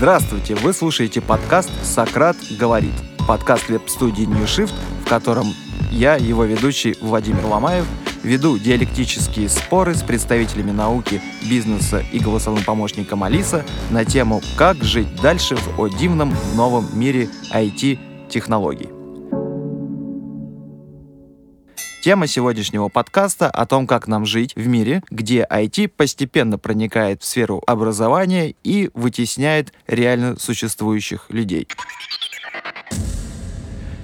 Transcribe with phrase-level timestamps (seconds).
[0.00, 0.54] Здравствуйте!
[0.54, 2.94] Вы слушаете подкаст «Сократ говорит».
[3.28, 4.72] Подкаст веб-студии New Shift,
[5.04, 5.48] в котором
[5.90, 7.84] я, его ведущий Владимир Ломаев,
[8.22, 15.20] веду диалектические споры с представителями науки, бизнеса и голосовым помощником Алиса на тему «Как жить
[15.20, 18.99] дальше в о дивном новом мире IT-технологий».
[22.02, 27.26] Тема сегодняшнего подкаста о том, как нам жить в мире, где IT постепенно проникает в
[27.26, 31.68] сферу образования и вытесняет реально существующих людей.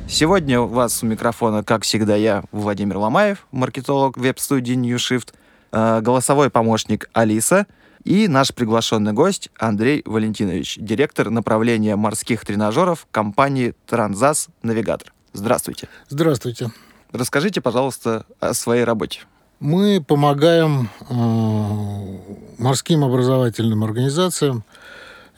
[0.07, 5.33] Сегодня у вас у микрофона, как всегда, я, Владимир Ломаев, маркетолог веб-студии New Shift,
[5.73, 7.67] э, голосовой помощник Алиса
[8.05, 15.15] и наш приглашенный гость Андрей Валентинович, директор направления морских тренажеров компании Транзас Навигатор.
[15.33, 15.89] Здравствуйте.
[16.09, 16.71] Здравствуйте.
[17.17, 19.21] Расскажите, пожалуйста, о своей работе.
[19.59, 24.65] Мы помогаем э, морским образовательным организациям.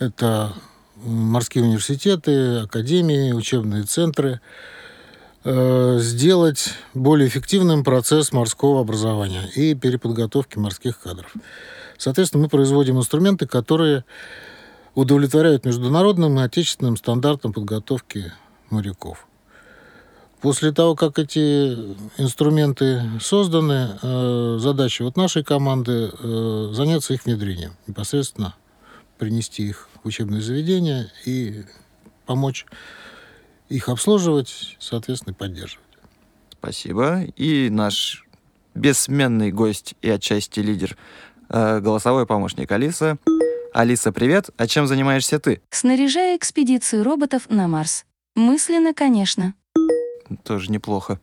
[0.01, 0.53] Это
[0.97, 4.41] морские университеты, академии, учебные центры
[5.45, 11.33] э, сделать более эффективным процесс морского образования и переподготовки морских кадров.
[11.97, 14.05] Соответственно, мы производим инструменты, которые
[14.97, 18.33] удовлетворяют международным и отечественным стандартам подготовки
[18.69, 19.28] моряков.
[20.41, 21.75] После того, как эти
[22.17, 28.55] инструменты созданы, э, задача вот нашей команды э, заняться их внедрением, непосредственно
[29.19, 31.65] принести их в учебные заведения и
[32.25, 32.67] помочь
[33.69, 35.85] их обслуживать, соответственно, поддерживать.
[36.53, 37.23] Спасибо.
[37.37, 38.25] И наш
[38.75, 40.97] бессменный гость и отчасти лидер,
[41.49, 43.19] э, голосовой помощник Алиса.
[43.73, 44.51] Алиса, привет.
[44.57, 45.63] А чем занимаешься ты?
[45.71, 48.05] Снаряжаю экспедицию роботов на Марс.
[48.37, 49.55] Мысленно, конечно.
[50.43, 51.21] Тоже неплохо.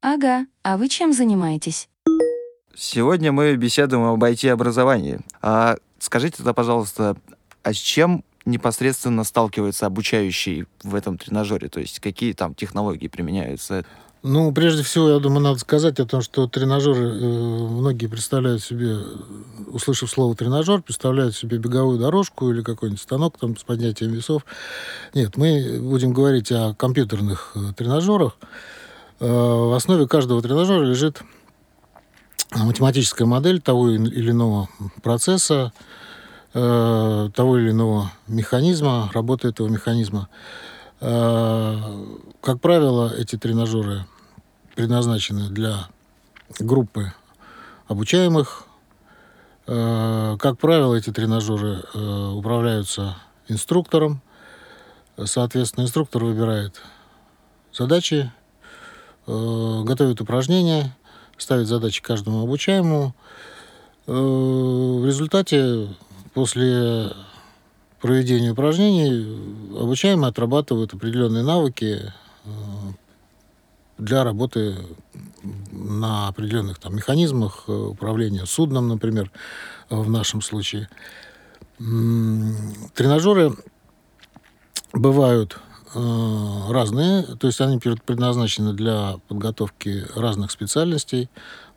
[0.00, 1.88] Ага, а вы чем занимаетесь?
[2.74, 5.20] Сегодня мы беседуем об IT-образовании.
[5.40, 7.16] А скажите тогда, пожалуйста,
[7.62, 11.68] а с чем непосредственно сталкивается обучающий в этом тренажере?
[11.68, 13.84] То есть какие там технологии применяются?
[14.28, 18.96] Ну, прежде всего, я думаю, надо сказать о том, что тренажеры, э, многие представляют себе,
[19.68, 24.44] услышав слово тренажер, представляют себе беговую дорожку или какой-нибудь станок там с поднятием весов.
[25.14, 28.36] Нет, мы будем говорить о компьютерных э, тренажерах.
[29.20, 31.22] Э, в основе каждого тренажера лежит
[32.50, 34.68] математическая модель того или иного
[35.04, 35.72] процесса,
[36.52, 40.28] того или иного механизма, работы этого механизма.
[41.00, 44.06] Как правило, эти тренажеры
[44.76, 45.88] предназначены для
[46.60, 47.12] группы
[47.88, 48.64] обучаемых.
[49.66, 53.16] Э, как правило, эти тренажеры э, управляются
[53.48, 54.20] инструктором.
[55.24, 56.82] Соответственно, инструктор выбирает
[57.72, 58.30] задачи,
[59.26, 60.94] э, готовит упражнения,
[61.38, 63.14] ставит задачи каждому обучаемому.
[64.06, 65.88] В результате,
[66.32, 67.10] после
[68.00, 72.12] проведения упражнений, обучаемые отрабатывают определенные навыки
[73.98, 74.76] для работы
[75.72, 79.30] на определенных там, механизмах э, управления судном, например,
[79.90, 80.88] э, в нашем случае.
[81.78, 83.54] Тренажеры
[84.92, 85.58] бывают
[85.94, 91.28] э, разные, то есть они предназначены для подготовки разных специальностей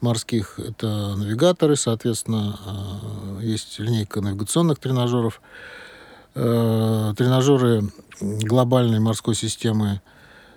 [0.01, 0.57] морских.
[0.59, 2.57] Это навигаторы, соответственно,
[3.41, 5.41] есть линейка навигационных тренажеров,
[6.33, 7.89] тренажеры
[8.21, 10.01] глобальной морской системы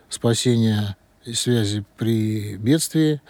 [0.09, 0.97] спасения
[1.35, 3.21] связи при бедствии.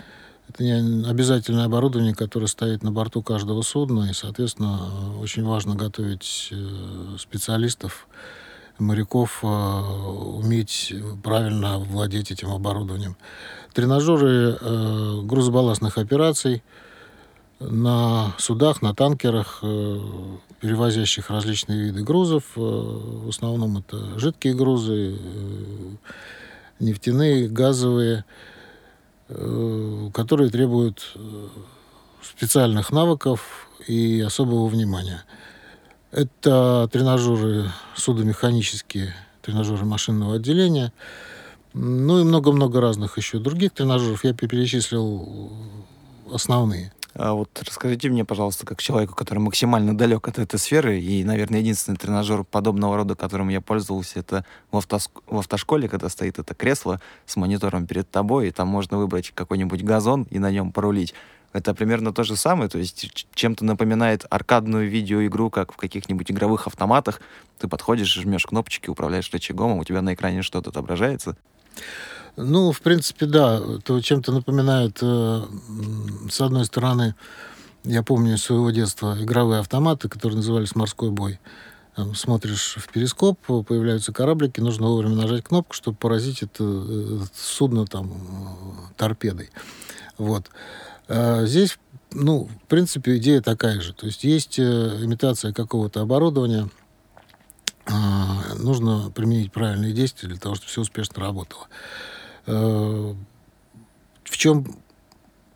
[0.48, 6.48] Это не обязательное оборудование, которое стоит на борту каждого судна, и, соответственно, очень важно готовить
[6.50, 8.06] э, специалистов,
[8.78, 13.16] моряков, э, уметь правильно владеть этим оборудованием.
[13.72, 16.62] Тренажеры э, грузобалластных операций
[17.60, 19.62] на судах, на танкерах,
[20.60, 22.42] перевозящих различные виды грузов.
[22.56, 25.16] В основном это жидкие грузы,
[26.82, 28.24] нефтяные, газовые,
[29.28, 31.48] э, которые требуют э,
[32.22, 35.24] специальных навыков и особого внимания.
[36.10, 40.92] Это тренажеры судомеханические, тренажеры машинного отделения,
[41.72, 44.24] ну и много-много разных еще других тренажеров.
[44.24, 45.50] Я перечислил
[46.30, 46.92] основные.
[47.14, 51.60] А вот расскажите мне, пожалуйста, как человеку, который максимально далек от этой сферы, и, наверное,
[51.60, 55.10] единственный тренажер подобного рода, которым я пользовался, это в, автос...
[55.26, 59.82] в автошколе, когда стоит это кресло с монитором перед тобой, и там можно выбрать какой-нибудь
[59.82, 61.14] газон и на нем порулить.
[61.52, 66.66] Это примерно то же самое, то есть чем-то напоминает аркадную видеоигру, как в каких-нибудь игровых
[66.66, 67.20] автоматах.
[67.58, 71.36] Ты подходишь, жмешь кнопочки, управляешь рычагом, а у тебя на экране что-то отображается.
[72.36, 73.60] Ну, в принципе, да.
[73.78, 75.42] Это чем-то напоминает, э,
[76.30, 77.14] с одной стороны,
[77.84, 81.40] я помню из своего детства игровые автоматы, которые назывались «Морской бой».
[81.94, 87.86] Там, смотришь в перископ, появляются кораблики, нужно вовремя нажать кнопку, чтобы поразить это, это судно
[87.86, 89.50] там э, торпедой.
[90.16, 90.46] Вот.
[91.08, 91.78] А здесь,
[92.12, 93.92] ну, в принципе, идея такая же.
[93.92, 94.62] То есть есть э,
[95.02, 96.70] имитация какого-то оборудования,
[97.86, 101.68] нужно применить правильные действия для того, чтобы все успешно работало.
[102.46, 103.14] Э,
[104.24, 104.66] в чем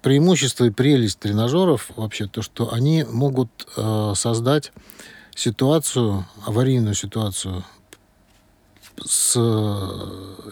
[0.02, 4.72] преимущество и прелесть тренажеров вообще то, что они могут э, создать
[5.34, 7.64] ситуацию, аварийную ситуацию,
[9.04, 9.36] с,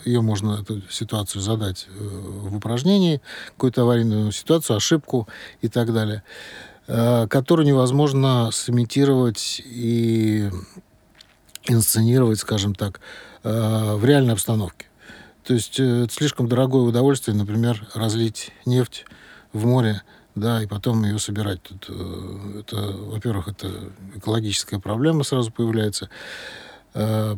[0.04, 3.20] ее можно эту ситуацию задать э, в упражнении,
[3.52, 5.28] какую-то аварийную ситуацию, ошибку
[5.60, 6.22] и так далее,
[6.86, 10.50] которую невозможно сымитировать и
[11.66, 13.00] инсценировать, скажем так,
[13.42, 14.86] э, в реальной обстановке.
[15.44, 19.04] То есть э, это слишком дорогое удовольствие, например, разлить нефть
[19.52, 20.02] в море,
[20.34, 21.62] да, и потом ее собирать.
[21.62, 23.70] Тут, э, это, во-первых, это
[24.14, 26.08] экологическая проблема сразу появляется.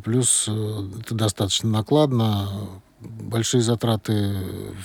[0.04, 2.46] Плюс это достаточно накладно,
[3.00, 4.36] большие затраты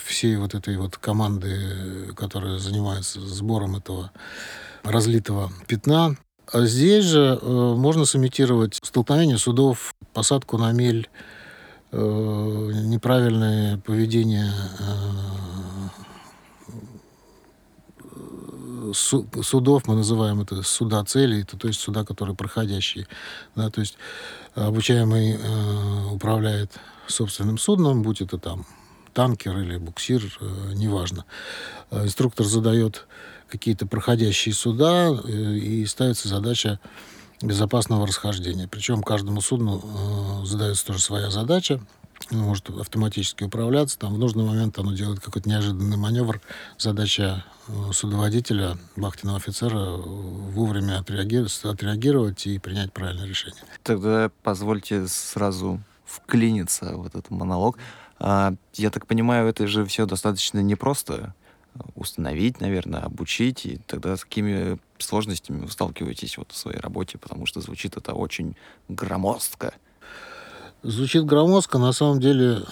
[0.06, 4.12] всей вот этой вот команды, которая занимается сбором этого
[4.84, 6.16] разлитого пятна.
[6.52, 11.10] А здесь же э, можно сымитировать столкновение судов, посадку на мель,
[11.92, 14.92] э, неправильное поведение э,
[18.94, 23.08] судов, мы называем это суда цели, это то есть суда, которые проходящие.
[23.56, 23.98] Да, то есть
[24.54, 26.74] обучаемый э, управляет
[27.08, 28.66] собственным судном, будь это там
[29.14, 31.24] танкер или буксир, э, неважно.
[31.92, 33.08] Инструктор задает
[33.52, 36.80] какие-то проходящие суда, э, и ставится задача
[37.42, 38.68] безопасного расхождения.
[38.68, 41.80] Причем каждому судну э, задается тоже своя задача.
[42.30, 43.98] Оно может автоматически управляться.
[43.98, 46.40] Там в нужный момент оно делает какой-то неожиданный маневр.
[46.78, 53.62] Задача э, судоводителя, вахтенного офицера вовремя отреагировать, отреагировать и принять правильное решение.
[53.84, 57.78] Тогда позвольте сразу вклиниться в этот монолог.
[58.20, 61.34] А, я так понимаю, это же все достаточно непросто
[61.96, 67.46] установить, наверное, обучить, и тогда с какими сложностями вы сталкиваетесь вот в своей работе, потому
[67.46, 68.56] что звучит это очень
[68.90, 69.74] громоздко.
[70.84, 72.64] Звучит громоздко, на самом деле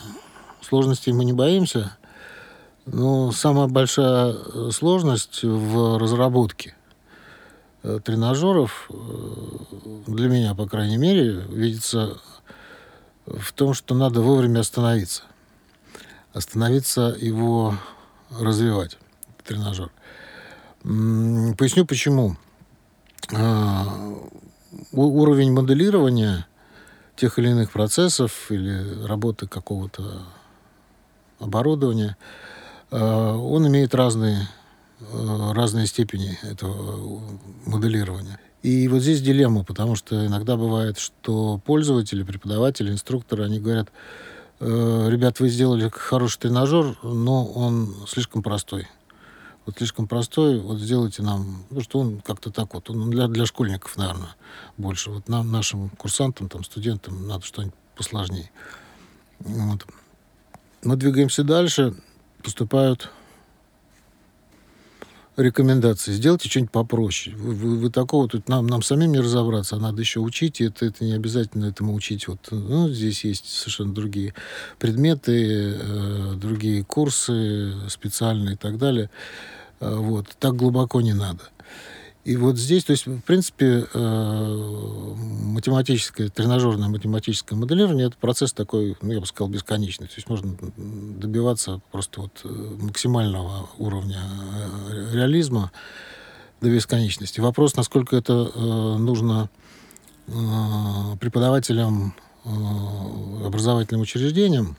[0.62, 1.98] сложностей мы не боимся,
[2.86, 6.76] но самая большая э, сложность в разработке
[7.84, 8.96] э, тренажеров, э,
[10.08, 12.18] для меня, по крайней мере, видится
[13.28, 15.24] в том, что надо вовремя остановиться.
[16.34, 17.76] Остановиться его
[18.38, 18.98] развивать
[19.44, 19.92] тренажер.
[20.84, 22.38] Поясню почему.
[23.34, 23.86] А,
[24.92, 26.48] уровень моделирования
[27.16, 30.24] тех или иных процессов или работы какого-то
[31.40, 32.18] оборудования,
[32.92, 34.48] а, он имеет разные,
[35.14, 37.22] а, разные степени этого
[37.66, 38.40] моделирования.
[38.62, 43.90] И вот здесь дилемма, потому что иногда бывает, что пользователи, преподаватели, инструкторы, они говорят,
[44.60, 48.88] ребят, вы сделали хороший тренажер, но он слишком простой.
[49.66, 53.46] Вот слишком простой, вот сделайте нам, ну что он как-то так вот, он для, для
[53.46, 54.36] школьников, наверное,
[54.78, 55.12] больше.
[55.12, 58.50] Вот нам, нашим курсантам, там, студентам надо что-нибудь посложнее.
[59.40, 59.86] Вот.
[60.84, 61.94] Мы двигаемся дальше,
[62.42, 63.12] поступают
[65.40, 66.14] рекомендации.
[66.14, 67.36] Сделайте что-нибудь попроще.
[67.36, 70.66] Вы, вы, вы такого тут нам, нам самим не разобраться, а надо еще учить, и
[70.66, 72.28] это, это не обязательно этому учить.
[72.28, 74.34] Вот, ну, здесь есть совершенно другие
[74.78, 79.10] предметы, э, другие курсы специальные и так далее.
[79.80, 80.28] Э, вот.
[80.40, 81.44] Так глубоко не надо.
[82.26, 88.98] И вот здесь, то есть, в принципе, э, математическое, тренажерное математическое моделирование это процесс такой,
[89.02, 90.08] ну, я бы сказал, бесконечный.
[90.08, 92.48] То есть можно добиваться просто вот э,
[92.82, 94.22] максимального уровня
[94.90, 95.72] э, реализма
[96.60, 97.40] до бесконечности.
[97.40, 98.34] Вопрос, насколько это
[98.98, 99.50] нужно
[101.20, 104.76] преподавателям, образовательным учреждениям,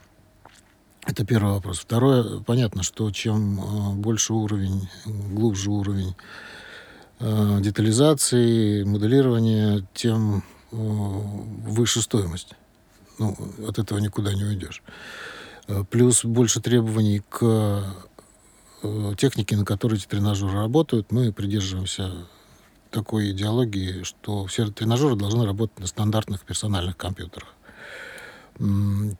[1.07, 1.79] это первый вопрос.
[1.79, 6.15] Второе, понятно, что чем больше уровень, глубже уровень
[7.21, 12.55] детализации, моделирования, тем э, выше стоимость.
[13.19, 13.37] Ну,
[13.67, 14.81] от этого никуда не уйдешь.
[15.67, 17.83] Э, плюс больше требований к
[19.15, 21.11] технике, на которой эти тренажеры работают.
[21.11, 22.25] Мы придерживаемся
[22.89, 27.49] такой идеологии, что все тренажеры должны работать на стандартных персональных компьютерах.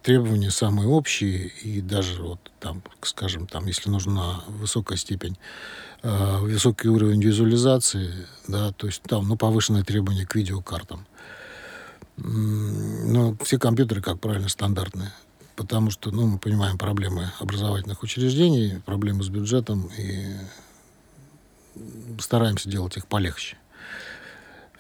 [0.03, 5.37] Требования самые общие, и даже вот там, скажем, там, если нужна высокая степень
[6.03, 11.05] Э, высокий уровень визуализации, да, то есть там, ну, повышенные требования к видеокартам.
[12.17, 15.13] Но все компьютеры, как правильно, стандартные.
[15.55, 20.35] Потому что, ну, мы понимаем проблемы образовательных учреждений, проблемы с бюджетом, и
[22.19, 23.57] стараемся делать их полегче.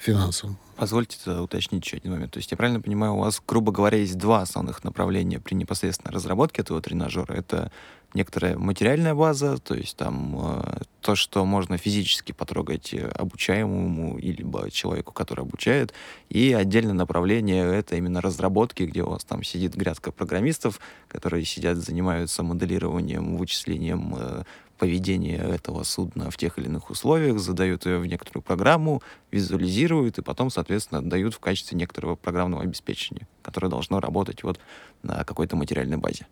[0.01, 0.57] Финансовым.
[0.75, 2.31] Позвольте уточнить еще один момент.
[2.31, 6.13] То есть я правильно понимаю, у вас, грубо говоря, есть два основных направления при непосредственной
[6.13, 7.33] разработке этого тренажера.
[7.33, 7.71] Это
[8.13, 14.69] некоторая материальная база, то есть там э, то, что можно физически потрогать э, обучаемому либо
[14.71, 15.93] человеку, который обучает,
[16.29, 21.77] и отдельное направление— это именно разработки, где у вас там сидит грядка программистов, которые сидят,
[21.77, 24.43] занимаются моделированием, вычислением э,
[24.81, 30.23] поведения этого судна в тех или иных условиях, задают ее в некоторую программу, визуализируют и
[30.23, 34.59] потом, соответственно, отдают в качестве некоторого программного обеспечения, которое должно работать вот
[35.03, 36.25] на какой-то материальной базе.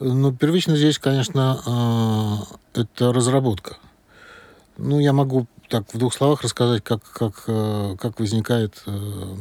[0.00, 3.76] Ну, первично здесь, конечно, э, это разработка.
[4.76, 9.36] Ну, я могу так в двух словах рассказать, как, как, э, как возникает, э,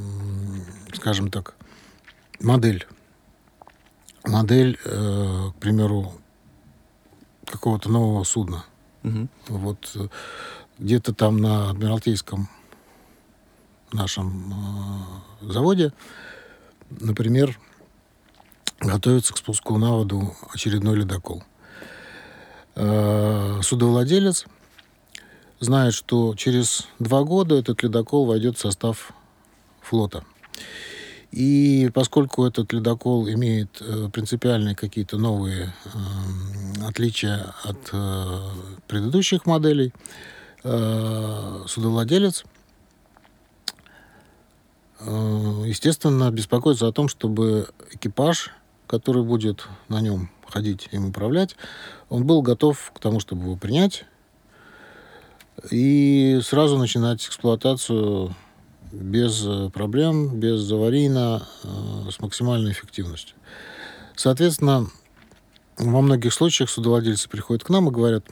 [0.94, 1.56] скажем так,
[2.40, 2.86] модель.
[4.24, 6.21] Модель, к примеру,
[7.46, 8.66] какого-то нового судна.
[9.04, 9.28] Угу.
[9.50, 9.98] Вот
[10.80, 12.50] где-то там на Адмиралтейском
[13.92, 14.54] нашем
[15.42, 15.94] заводе,
[16.90, 17.60] например,
[18.80, 21.44] готовится к спуску на воду очередной ледокол.
[22.76, 24.46] Э, судовладелец
[25.60, 29.14] знает, что через два года этот ледокол войдет в состав
[29.82, 30.24] флота.
[31.32, 35.90] И поскольку этот ледокол имеет э, принципиальные какие-то новые э,
[36.86, 37.92] отличия от
[38.88, 39.94] предыдущих моделей,
[40.62, 42.44] судовладелец,
[45.00, 48.52] естественно, беспокоится о том, чтобы экипаж
[48.92, 51.56] который будет на нем ходить им управлять,
[52.10, 54.04] он был готов к тому, чтобы его принять
[55.72, 58.36] и сразу начинать эксплуатацию
[58.92, 63.38] без проблем, без аварийно, э, с максимальной эффективностью.
[64.18, 64.88] Соответственно,
[65.90, 68.26] во многих случаях судовладельцы приходят к нам и говорят,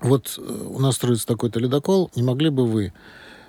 [0.00, 2.92] вот э, у нас строится такой-то ледокол, не могли бы вы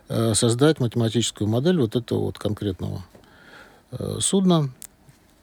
[0.09, 3.03] э, создать математическую модель вот этого вот конкретного
[4.19, 4.71] судна,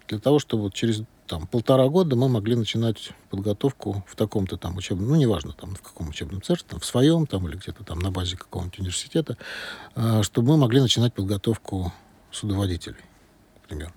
[0.08, 4.76] для того, чтобы вот через там, полтора года мы могли начинать подготовку в таком-то там
[4.76, 8.00] учебном, ну, неважно, там, в каком учебном центре, там, в своем, там, или где-то там
[8.00, 9.36] на базе какого-нибудь университета,
[9.94, 11.92] э, чтобы мы могли начинать подготовку
[12.32, 12.96] судоводителей,
[13.62, 13.92] например.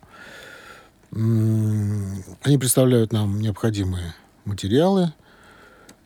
[1.16, 4.16] Они представляют нам необходимые
[4.46, 5.14] материалы,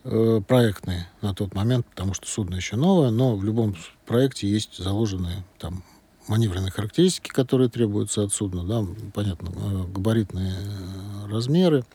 [0.04, 4.78] э, проектные на тот момент, потому что судно еще новое, но в любом проекте есть
[4.78, 5.84] заложенные там
[6.28, 11.86] маневренные характеристики, которые требуются от судна, да, понятно, э, габаритные э, размеры,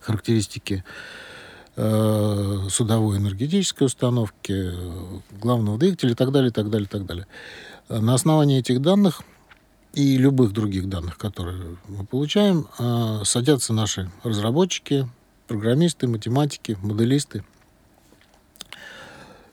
[0.00, 0.84] характеристики
[1.76, 4.72] судовой энергетической установки,
[5.40, 7.28] главного двигателя и так далее, и так далее, и так далее.
[7.88, 9.22] На основании этих данных
[9.98, 15.08] и любых других данных, которые мы получаем, э, садятся наши разработчики,
[15.48, 17.44] программисты, математики, моделисты,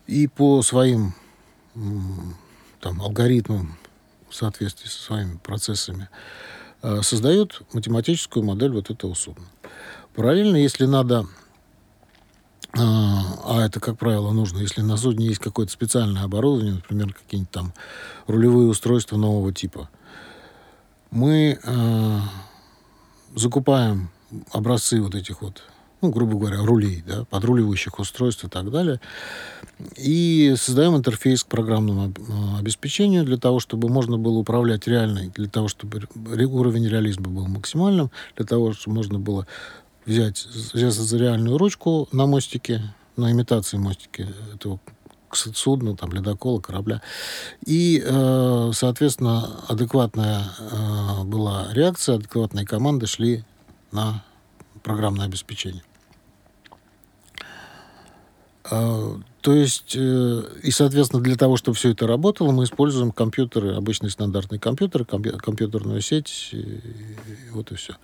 [0.05, 1.15] и по своим
[1.73, 3.75] там, алгоритмам
[4.29, 6.09] в соответствии со своими процессами,
[6.83, 9.45] э, создает математическую модель вот этого судна.
[10.13, 11.25] Параллельно, если надо,
[12.71, 17.51] э, а это, как правило, нужно, если на судне есть какое-то специальное оборудование, например, какие-нибудь
[17.51, 17.73] там
[18.27, 19.89] рулевые устройства нового типа,
[21.11, 22.19] мы э,
[23.35, 24.09] закупаем
[24.51, 25.63] образцы вот этих вот
[26.05, 28.99] ну, грубо говоря, рулей, да, подруливающих устройств и так далее.
[29.97, 35.47] И создаем интерфейс к программному а, обеспечению для того, чтобы можно было управлять реальной, для
[35.47, 39.47] того, чтобы уровень реализма был максимальным, для того, чтобы можно было
[40.05, 42.81] взять, взяться за реальную ручку на мостике,
[43.17, 44.79] на имитации мостики этого
[45.35, 47.01] судна, там, ледокола, корабля.
[47.65, 53.43] И, э, соответственно, адекватная э, была реакция, адекватные команды шли
[53.91, 54.23] на
[54.83, 55.83] программное обеспечение.
[58.71, 63.75] А, то есть, э, и, соответственно, для того, чтобы все это работало, мы используем компьютеры,
[63.75, 66.81] обычные стандартные компьютеры, компьютерную сеть, и
[67.51, 67.95] вот и все.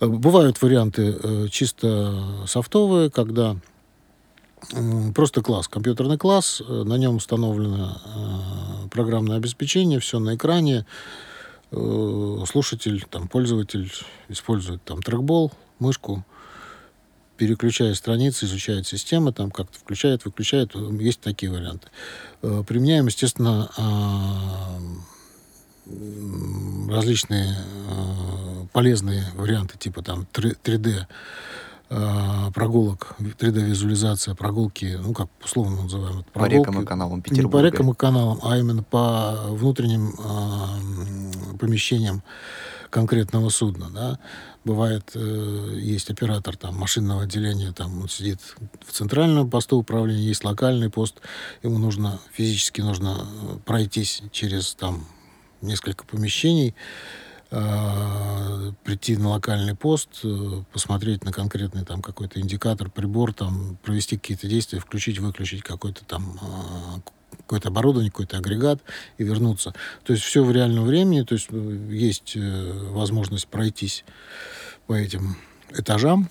[0.00, 3.56] А, бывают варианты э, чисто софтовые, когда
[5.14, 7.98] просто класс, компьютерный класс, э, на нем установлено
[8.90, 10.86] программное обеспечение, все на экране,
[11.70, 13.90] слушатель, там, пользователь
[14.28, 16.24] использует там трекбол, мышку,
[17.36, 20.74] переключая страницы, изучает системы, там как-то включает, выключает.
[21.00, 21.88] Есть такие варианты.
[22.42, 23.70] Э, применяем, естественно,
[26.88, 27.56] различные
[28.72, 31.06] полезные варианты, типа там 3D а,
[31.88, 36.56] прогулок, 3D-визуализация, прогулки, ну, как условно называем это, прогулки.
[36.56, 37.58] По рекам и каналам Петербурга.
[37.58, 42.22] Не по рекам и каналам, а именно по внутренним э, помещениям
[42.94, 44.18] конкретного судна, да.
[44.64, 48.40] Бывает, э, есть оператор там машинного отделения, там он сидит
[48.86, 51.20] в центральном посту управления, есть локальный пост,
[51.62, 55.06] ему нужно физически нужно э, пройтись через там
[55.60, 56.74] несколько помещений,
[57.54, 64.16] э, прийти на локальный пост, э, посмотреть на конкретный там какой-то индикатор, прибор, там провести
[64.16, 68.80] какие-то действия, включить, выключить какой-то там э, какое-то оборудование, какой-то агрегат
[69.18, 69.74] и вернуться.
[70.04, 74.04] То есть все в реальном времени, то есть э, есть возможность пройтись
[74.86, 75.36] по этим
[75.70, 76.28] этажам,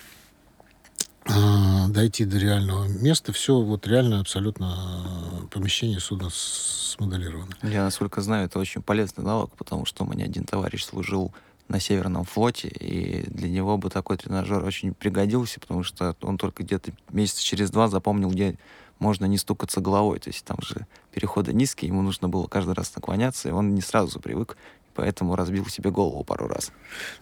[1.90, 7.56] дойти до реального места, все вот реально абсолютно э, помещение судна смоделировано.
[7.62, 11.34] Я, насколько знаю, это очень полезный навык, потому что у меня один товарищ служил
[11.70, 16.64] на Северном флоте, и для него бы такой тренажер очень пригодился, потому что он только
[16.64, 18.58] где-то месяца через два запомнил, где
[19.00, 20.20] можно не стукаться головой.
[20.20, 23.82] То есть там же переходы низкие, ему нужно было каждый раз наклоняться, и он не
[23.82, 24.58] сразу привык,
[24.96, 26.72] поэтому разбил себе голову пару раз.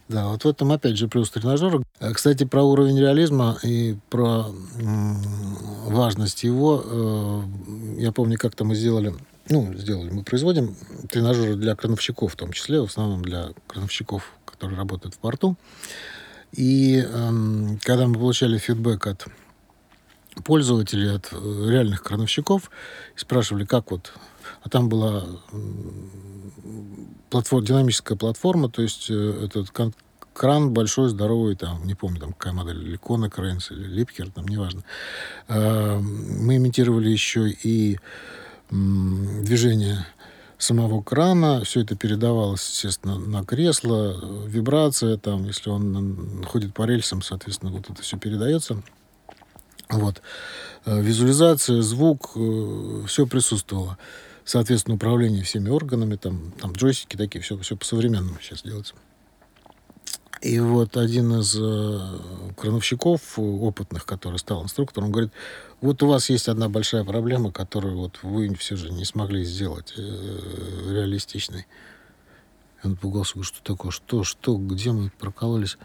[0.07, 1.83] Да, вот в этом опять же плюс тренажера.
[2.13, 4.47] Кстати, про уровень реализма и про
[5.87, 6.83] важность его.
[6.85, 7.41] Э,
[7.97, 9.13] я помню, как-то мы сделали,
[9.49, 10.75] ну, сделали, мы производим
[11.09, 15.57] тренажеры для крановщиков, в том числе, в основном для крановщиков, которые работают в порту.
[16.51, 19.27] И э, когда мы получали фидбэк от
[20.43, 22.71] пользователей, от э, реальных крановщиков,
[23.15, 24.13] спрашивали, как вот...
[24.63, 25.25] А там была
[27.29, 29.71] платформа, динамическая платформа, то есть э, этот
[30.33, 34.83] кран большой, здоровый, там, не помню, там, какая модель, или Cranes, или Липкер, там, неважно.
[35.47, 37.99] А, мы имитировали еще и
[38.69, 40.05] движение
[40.57, 47.21] самого крана, все это передавалось, естественно, на кресло, вибрация, там, если он ходит по рельсам,
[47.21, 48.81] соответственно, вот это все передается.
[49.91, 50.21] Вот.
[50.85, 53.97] Э, визуализация, звук, э, все присутствовало.
[54.43, 58.95] Соответственно, управление всеми органами, там, там джойстики такие, все, все по-современному сейчас делается.
[60.41, 61.99] И вот один из э,
[62.57, 65.33] крановщиков опытных, который стал инструктором, он говорит,
[65.81, 69.93] вот у вас есть одна большая проблема, которую вот вы все же не смогли сделать
[69.95, 70.01] э,
[70.89, 71.67] реалистичной.
[72.83, 75.77] И он пугался, говорит, что такое, что, что, где мы прокололись.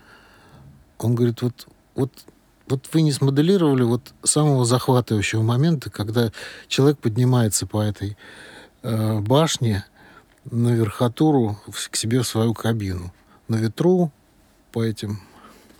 [0.97, 2.11] Он говорит, вот, вот
[2.69, 6.33] вот вы не смоделировали вот самого захватывающего момента, когда
[6.69, 8.17] человек поднимается по этой
[8.83, 9.85] э, башне
[10.45, 11.59] на верхотуру
[11.91, 13.13] к себе в свою кабину.
[13.49, 14.13] На ветру,
[14.73, 15.21] по этим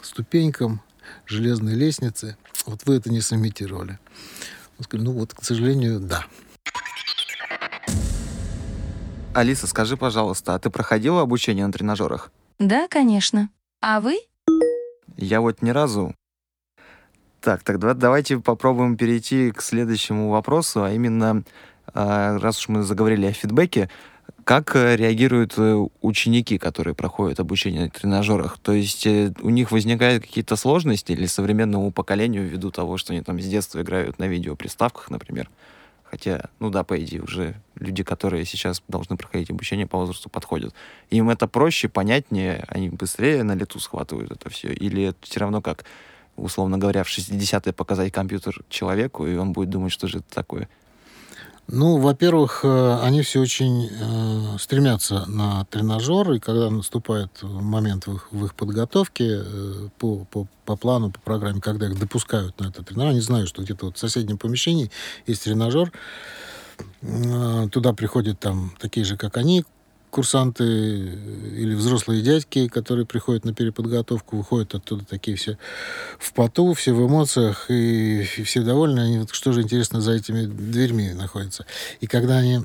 [0.01, 0.81] ступенькам,
[1.27, 2.37] железной лестнице.
[2.67, 3.99] Вот вы это не сымитировали.
[4.79, 6.25] Он сказал, ну вот, к сожалению, да.
[9.35, 12.33] Алиса, скажи, пожалуйста, а ты проходила обучение на тренажерах?
[12.59, 13.51] Да, конечно.
[13.83, 14.19] А вы?
[15.17, 16.15] Я вот ни разу
[17.47, 21.45] так, тогда давайте попробуем перейти к следующему вопросу, а именно,
[21.95, 23.89] а, раз уж мы заговорили о фидбэке,
[24.43, 28.59] как э, реагируют э, ученики, которые проходят обучение на тренажерах?
[28.59, 33.23] То есть э, у них возникают какие-то сложности или современному поколению ввиду того, что они
[33.23, 35.49] там с детства играют на видеоприставках, например?
[36.03, 40.75] Хотя, ну да, по идее, уже люди, которые сейчас должны проходить обучение по возрасту, подходят.
[41.11, 44.73] Им это проще, понятнее, они быстрее на лету схватывают это все?
[44.73, 45.85] Или это все равно как
[46.37, 50.69] условно говоря, в 60-е показать компьютер человеку, и он будет думать, что же это такое?
[51.69, 58.15] Ну, во-первых, э, они все очень э, стремятся на тренажер, и когда наступает момент в
[58.15, 62.69] их, в их подготовке э, по, по, по плану, по программе, когда их допускают на
[62.69, 64.93] этот тренажер, они знают, что где-то вот в соседнем помещении
[65.27, 65.91] есть тренажер,
[67.03, 69.65] э, туда приходят там такие же, как они,
[70.11, 75.59] курсанты или взрослые дядьки, которые приходят на переподготовку, выходят оттуда такие все
[76.19, 79.01] в поту, все в эмоциях, и, и все довольны.
[79.01, 81.67] Они, вот, что же интересно, за этими дверьми находятся.
[82.01, 82.61] И когда они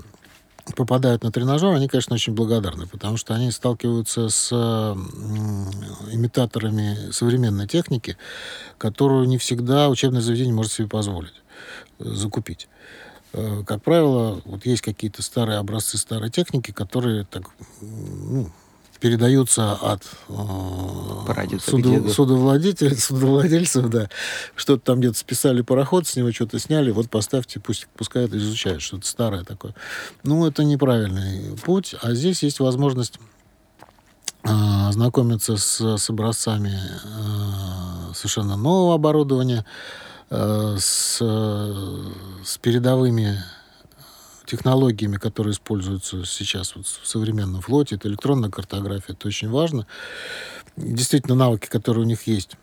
[0.76, 4.52] попадают на тренажер, они, конечно, очень благодарны, потому что они сталкиваются с
[6.12, 8.18] имитаторами современной техники,
[8.78, 11.34] которую не всегда учебное заведение может себе позволить
[12.00, 12.68] закупить.
[13.34, 17.44] Э, как правило, вот есть какие-то старые образцы старой техники, которые так,
[17.82, 18.50] ну,
[19.00, 24.10] передаются от э, судов, судовладельцев, судовладельцев, да.
[24.56, 28.82] Что-то там где-то списали пароход, с него что-то сняли, вот поставьте, пусть пускай это изучают,
[28.82, 29.74] что-то старое такое.
[30.24, 33.18] Ну, это неправильный путь, а здесь есть возможность
[34.44, 34.50] э,
[34.92, 39.68] знакомиться с, с образцами э, совершенно нового оборудования, Э,
[40.32, 43.38] с, с передовыми
[44.46, 49.88] технологиями, которые используются сейчас вот в современном флоте, это электронная картография, это очень важно.
[50.78, 52.58] Действительно, навыки, которые у них есть,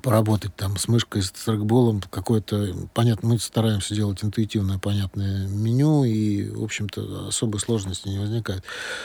[0.00, 6.48] поработать там с мышкой, с трекболом, какое-то, понятно, мы стараемся делать интуитивное, понятное меню, и,
[6.48, 8.62] в общем-то, особой сложности не возникает.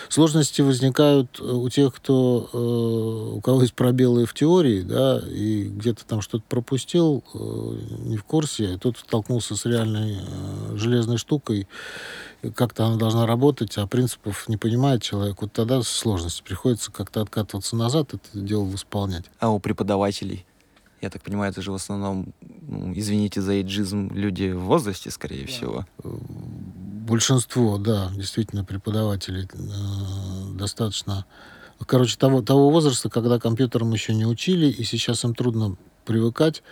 [0.07, 6.05] Сложности возникают у тех, кто, э, у кого есть пробелы в теории, да, и где-то
[6.05, 7.37] там что-то пропустил, э,
[8.05, 11.67] не в курсе, и тот столкнулся с реальной э, железной штукой,
[12.55, 16.43] как-то она должна работать, а принципов не понимает человек, вот тогда сложности.
[16.43, 19.25] Приходится как-то откатываться назад, это дело восполнять.
[19.39, 20.45] А у преподавателей?
[21.01, 25.41] Я так понимаю, это же в основном, ну, извините за эйджизм, люди в возрасте, скорее
[25.41, 25.47] да.
[25.47, 25.85] всего.
[26.03, 31.25] Большинство, да, действительно, преподавателей э, достаточно...
[31.85, 36.63] Короче, того, того возраста, когда компьютером еще не учили, и сейчас им трудно привыкать,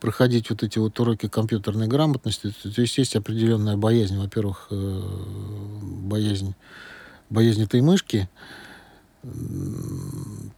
[0.00, 2.52] проходить вот эти вот уроки компьютерной грамотности.
[2.62, 5.02] То есть есть определенная боязнь, во-первых, э,
[6.02, 6.56] боязнь,
[7.30, 8.28] боязнь этой мышки,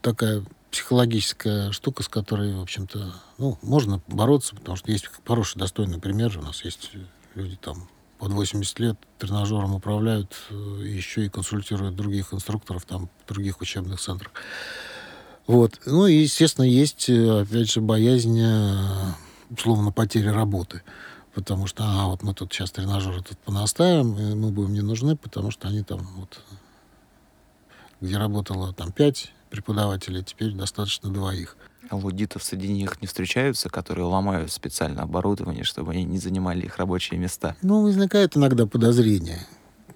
[0.00, 5.98] такая психологическая штука, с которой, в общем-то, ну, можно бороться, потому что есть хороший, достойный
[5.98, 6.38] пример.
[6.38, 6.92] У нас есть
[7.34, 13.28] люди там под 80 лет тренажером управляют, э, еще и консультируют других инструкторов там в
[13.32, 14.32] других учебных центрах.
[15.46, 15.80] Вот.
[15.86, 19.14] Ну и, естественно, есть, э, опять же, боязнь, э,
[19.50, 20.82] условно, потери работы.
[21.34, 25.50] Потому что, а, вот мы тут сейчас тренажеры тут понаставим, мы будем не нужны, потому
[25.50, 26.40] что они там вот
[28.00, 31.56] где работало там пять преподавателей, теперь достаточно двоих.
[31.90, 31.96] А
[32.42, 37.56] среди них не встречаются, которые ломают специально оборудование, чтобы они не занимали их рабочие места?
[37.62, 39.40] Ну, возникает иногда подозрение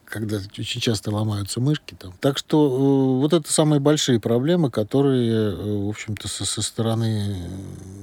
[0.04, 1.94] когда очень часто ломаются мышки.
[1.98, 2.12] Там.
[2.20, 7.36] Так что э, вот это самые большие проблемы, которые, э, в общем-то, со, со стороны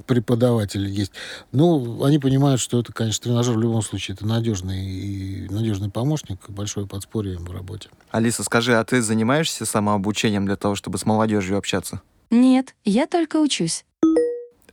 [0.06, 1.12] преподавателей есть.
[1.52, 6.38] Ну, они понимают, что это, конечно, тренажер в любом случае, это надежный, и надежный помощник,
[6.48, 7.88] большое подспорье в работе.
[8.10, 12.02] Алиса, скажи, а ты занимаешься самообучением для того, чтобы с молодежью общаться?
[12.30, 13.84] Нет, я только учусь.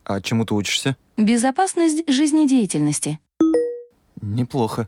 [0.03, 0.95] А чему ты учишься?
[1.17, 3.19] Безопасность жизнедеятельности.
[4.21, 4.87] Неплохо.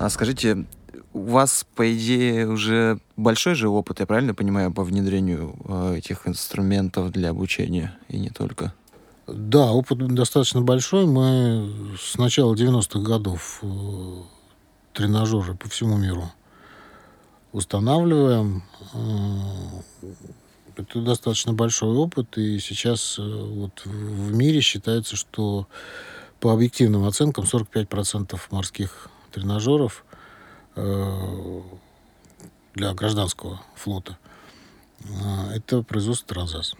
[0.00, 0.64] А скажите,
[1.12, 6.26] у вас, по идее, уже большой же опыт, я правильно понимаю, по внедрению э, этих
[6.26, 8.72] инструментов для обучения и не только?
[9.26, 11.04] Да, опыт достаточно большой.
[11.04, 13.66] Мы с начала 90-х годов э,
[14.94, 16.32] тренажеры по всему миру
[17.52, 18.62] устанавливаем.
[18.94, 20.08] Э,
[20.78, 25.68] это достаточно большой опыт, и сейчас вот в мире считается, что
[26.40, 30.04] по объективным оценкам 45% морских тренажеров
[30.76, 31.60] э,
[32.74, 34.18] для гражданского флота.
[35.00, 36.74] Э, это производство Транзас.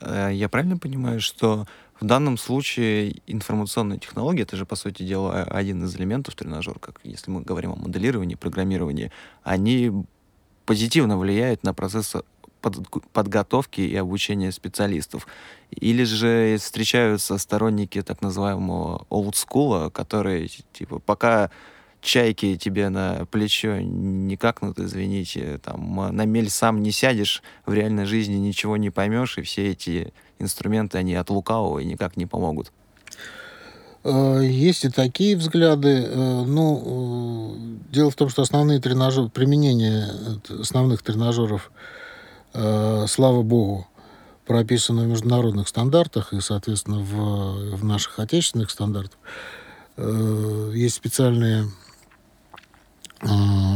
[0.00, 1.66] Э, я правильно понимаю, что
[2.00, 7.00] в данном случае информационные технологии, это же, по сути дела, один из элементов тренажера, как
[7.04, 9.92] если мы говорим о моделировании, программировании, они
[10.66, 12.16] позитивно влияют на процесс
[12.60, 15.26] под, подготовки и обучения специалистов.
[15.70, 21.50] Или же встречаются сторонники так называемого school, которые, типа, пока
[22.04, 28.04] чайки тебе на плечо не какнут, извините, там, на мель сам не сядешь, в реальной
[28.04, 32.70] жизни ничего не поймешь, и все эти инструменты, они от лукавого и никак не помогут.
[34.04, 36.06] Э, есть и такие взгляды.
[36.06, 40.08] Э, ну, э, дело в том, что основные тренажеры, применение
[40.60, 41.72] основных тренажеров,
[42.52, 43.88] слава богу,
[44.46, 49.18] прописано в международных стандартах и, соответственно, в, в наших отечественных стандартах.
[49.96, 51.64] Есть специальные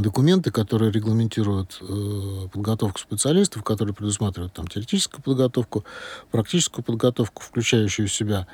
[0.01, 5.85] документы, которые регламентируют э, подготовку специалистов, которые предусматривают там теоретическую подготовку,
[6.31, 8.47] практическую подготовку, включающую в себя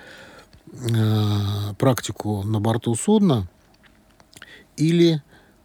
[0.72, 3.48] э, практику на борту судна
[4.76, 5.22] или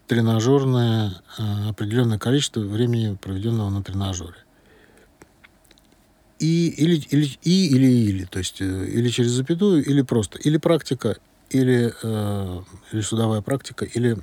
[0.07, 4.33] тренажерное э, определенное количество времени, проведенного на тренажере.
[6.39, 10.57] И или, или, и, или, или, то есть э, или через запятую, или просто, или
[10.57, 11.17] практика,
[11.49, 12.61] или, э,
[12.91, 14.17] или судовая практика, или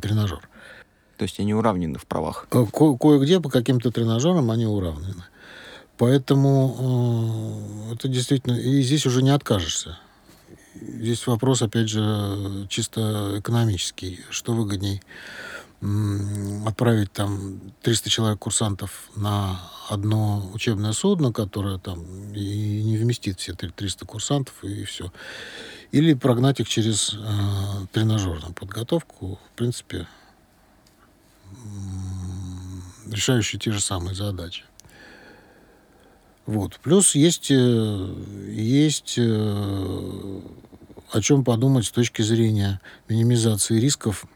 [0.00, 0.48] тренажер.
[1.16, 2.46] То есть они уравнены в правах?
[2.50, 5.24] Э, ко- кое-где по каким-то тренажерам они уравнены.
[5.96, 8.54] Поэтому э, это действительно...
[8.54, 9.98] И здесь уже не откажешься.
[10.80, 14.20] Здесь вопрос, опять же, чисто экономический.
[14.30, 15.02] Что выгодней?
[16.66, 23.54] отправить там 300 человек курсантов на одно учебное судно, которое там и не вместит все
[23.54, 25.12] 300 курсантов, и все
[25.92, 27.16] или прогнать их через э,
[27.92, 30.06] тренажерную подготовку, в принципе,
[33.06, 34.64] решающие те же самые задачи.
[36.46, 36.78] Вот.
[36.80, 38.14] Плюс есть, э,
[38.50, 40.40] есть э,
[41.12, 44.26] о чем подумать с точки зрения минимизации рисков,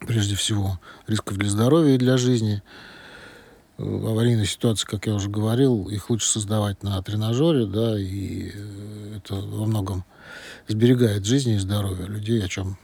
[0.00, 2.62] прежде всего, рисков для здоровья и для жизни.
[3.78, 9.34] аварийные ситуации, как я уже говорил, их лучше создавать на тренажере, да, и э, это
[9.34, 10.04] во многом
[10.68, 12.78] сберегает жизни и здоровье людей, о чем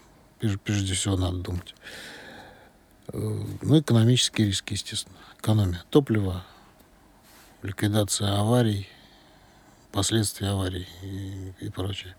[0.64, 1.74] прежде всего надо думать.
[3.12, 3.18] Э,
[3.62, 5.16] ну, экономические риски, естественно.
[5.38, 6.44] Экономия топлива,
[7.62, 8.88] ликвидация аварий,
[9.92, 12.16] последствия аварий и, и прочее.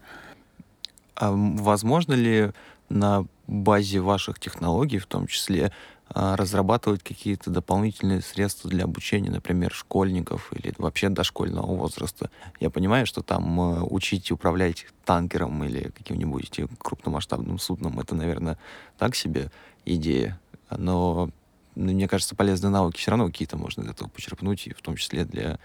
[1.15, 2.51] А возможно ли
[2.87, 5.71] на базе ваших технологий, в том числе,
[6.13, 12.29] разрабатывать какие-то дополнительные средства для обучения, например, школьников или вообще дошкольного возраста.
[12.59, 18.57] Я понимаю, что там э, учить управлять танкером или каким-нибудь крупномасштабным судном, это, наверное,
[18.97, 19.51] так себе
[19.85, 20.39] идея.
[20.71, 21.29] Но
[21.75, 24.95] ну, мне кажется, полезные навыки все равно какие-то можно из этого почерпнуть, и в том
[24.95, 25.59] числе для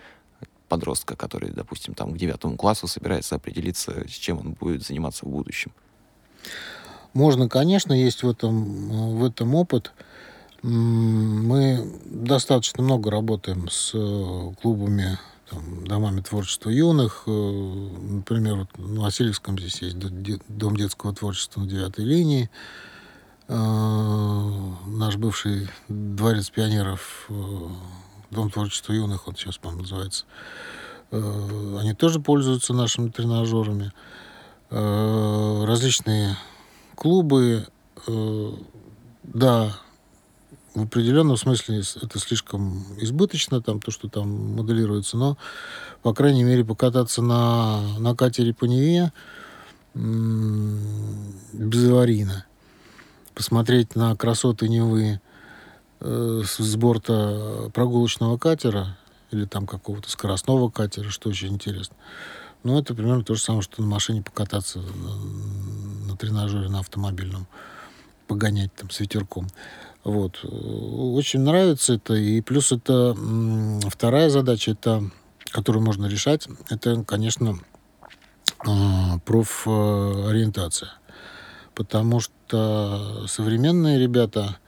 [0.69, 5.29] подростка, который, допустим, там к девятому классу собирается определиться, с чем он будет заниматься в
[5.29, 5.73] будущем.
[7.13, 9.93] Можно, конечно, есть в этом, в этом опыт.
[10.67, 15.19] Мы достаточно много работаем с э, клубами,
[15.51, 17.25] там, домами творчества юных.
[17.27, 19.99] Э, например, вот на Васильевском здесь есть
[20.49, 22.49] Дом детского творчества на девятой линии.
[23.49, 27.29] Э, наш бывший дворец пионеров,
[28.31, 30.25] Дом творчества юных, он сейчас, по-моему, называется.
[31.11, 33.93] Они тоже пользуются нашими тренажерами.
[34.71, 36.39] Различные
[36.97, 37.67] клубы,
[39.23, 39.77] да,
[40.75, 45.39] в определенном смысле это слишком избыточно, там, то, что там моделируется, но,
[46.03, 49.13] по крайней мере, покататься на, на катере по Неве
[51.53, 52.45] безаварийно.
[53.35, 55.21] Посмотреть на красоты Невы
[56.01, 58.97] э, с борта прогулочного катера
[59.31, 61.97] или там какого-то скоростного катера, что очень интересно.
[62.65, 67.47] Ну, это примерно то же самое, что на машине покататься на, на тренажере, на автомобильном,
[68.27, 69.49] погонять там с ветерком.
[70.05, 70.45] Вот.
[70.45, 72.15] Очень нравится это.
[72.15, 73.17] И плюс это
[73.89, 75.11] вторая задача, это,
[75.51, 77.59] которую можно решать, это, конечно,
[78.59, 80.93] а, профориентация.
[81.75, 84.59] Потому что современные ребята,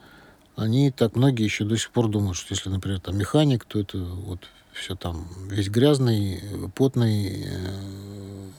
[0.57, 3.99] они так многие еще до сих пор думают, что если, например, там механик, то это
[3.99, 4.41] вот
[4.73, 6.43] все там весь грязный,
[6.75, 8.51] потный, э,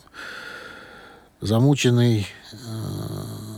[1.42, 3.57] замученный, э,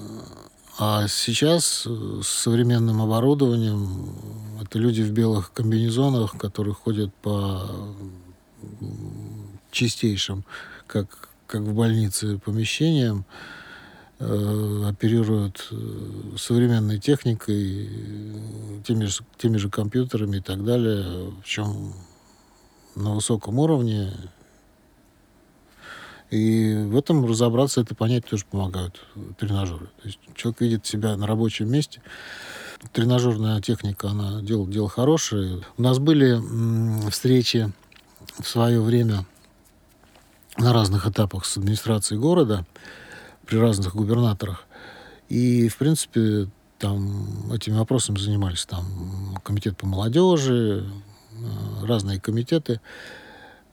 [0.81, 4.15] а сейчас э, с современным оборудованием
[4.61, 7.69] это люди в белых комбинезонах, которые ходят по
[9.71, 10.45] чистейшим,
[10.87, 13.25] как, как в больнице, помещениям,
[14.19, 17.89] э, оперируют э, современной техникой,
[18.87, 21.93] теми же, теми же компьютерами и так далее, в чем
[22.95, 24.13] на высоком уровне
[26.29, 29.03] и в этом разобраться, это понять тоже помогают
[29.37, 29.87] тренажеры.
[30.01, 32.01] То есть человек видит себя на рабочем месте.
[32.93, 35.63] Тренажерная техника, она дело, дело хорошее.
[35.77, 36.39] У нас были
[37.09, 37.71] встречи
[38.39, 39.25] в свое время
[40.57, 42.65] на разных этапах с администрацией города,
[43.45, 44.65] при разных губернаторах.
[45.29, 50.85] И, в принципе, там этими вопросами занимались там комитет по молодежи,
[51.31, 52.79] э, разные комитеты.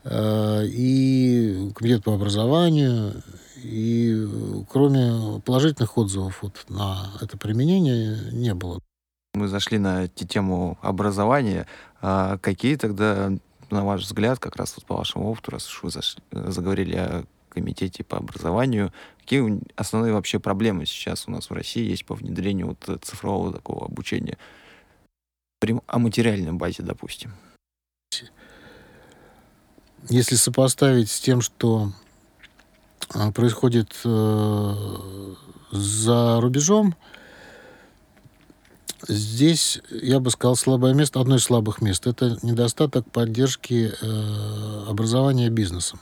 [0.09, 3.23] Э, и комитет по образованию.
[3.57, 4.27] И
[4.71, 8.81] кроме положительных отзывов вот на это применение не было.
[9.35, 11.67] Мы зашли на тему образования.
[12.01, 13.33] А какие тогда,
[13.71, 17.25] на ваш взгляд, как раз вот по вашему опыту, раз уж вы зашли, заговорили о
[17.49, 22.69] комитете по образованию, какие основные вообще проблемы сейчас у нас в России есть по внедрению
[22.69, 24.39] вот цифрового такого обучения?
[25.87, 27.33] О материальной базе, допустим
[30.09, 31.93] если сопоставить с тем, что
[33.15, 34.75] а, происходит э,
[35.73, 36.95] за рубежом,
[39.09, 45.51] здесь, я бы сказал, слабое место, одно из слабых мест, это недостаток поддержки э, образования
[45.51, 46.01] бизнесом.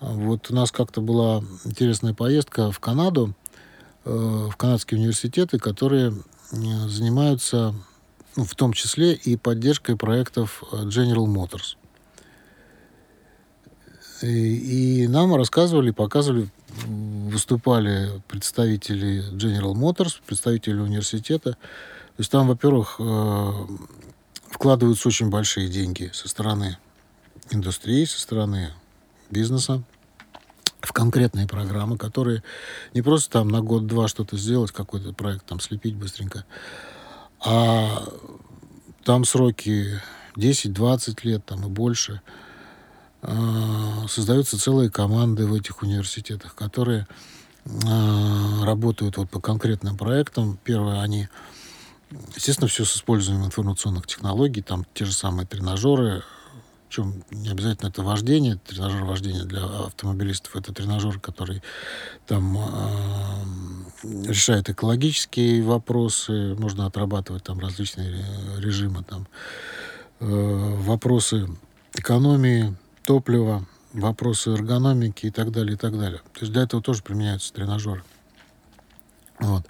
[0.00, 3.34] Вот у нас как-то была интересная поездка в Канаду,
[4.04, 6.14] э, в канадские университеты, которые
[6.50, 7.74] занимаются
[8.36, 11.76] ну, в том числе и поддержкой проектов General Motors–
[14.26, 16.48] и, нам рассказывали, показывали,
[16.86, 21.52] выступали представители General Motors, представители университета.
[21.52, 23.52] То есть там, во-первых, э,
[24.50, 26.78] вкладываются очень большие деньги со стороны
[27.50, 28.72] индустрии, со стороны
[29.30, 29.82] бизнеса
[30.80, 32.42] в конкретные программы, которые
[32.94, 36.44] не просто там на год-два что-то сделать, какой-то проект там слепить быстренько,
[37.44, 38.04] а
[39.04, 40.00] там сроки
[40.36, 42.20] 10-20 лет там и больше–
[44.08, 47.06] создаются целые команды в этих университетах, которые
[47.86, 50.58] а, работают вот по конкретным проектам.
[50.64, 51.28] Первое, они
[52.34, 56.22] естественно, все с использованием информационных технологий, там те же самые тренажеры,
[56.88, 61.62] причем не обязательно это вождение, тренажер вождения для автомобилистов, это тренажер, который
[62.26, 68.24] там э, решает экологические вопросы, можно отрабатывать там различные
[68.56, 69.26] режимы, там
[70.20, 71.46] э, вопросы
[71.94, 72.74] экономии
[73.08, 76.18] топлива, вопросы эргономики и так далее, и так далее.
[76.34, 78.04] То есть для этого тоже применяются тренажеры.
[79.40, 79.64] Вот.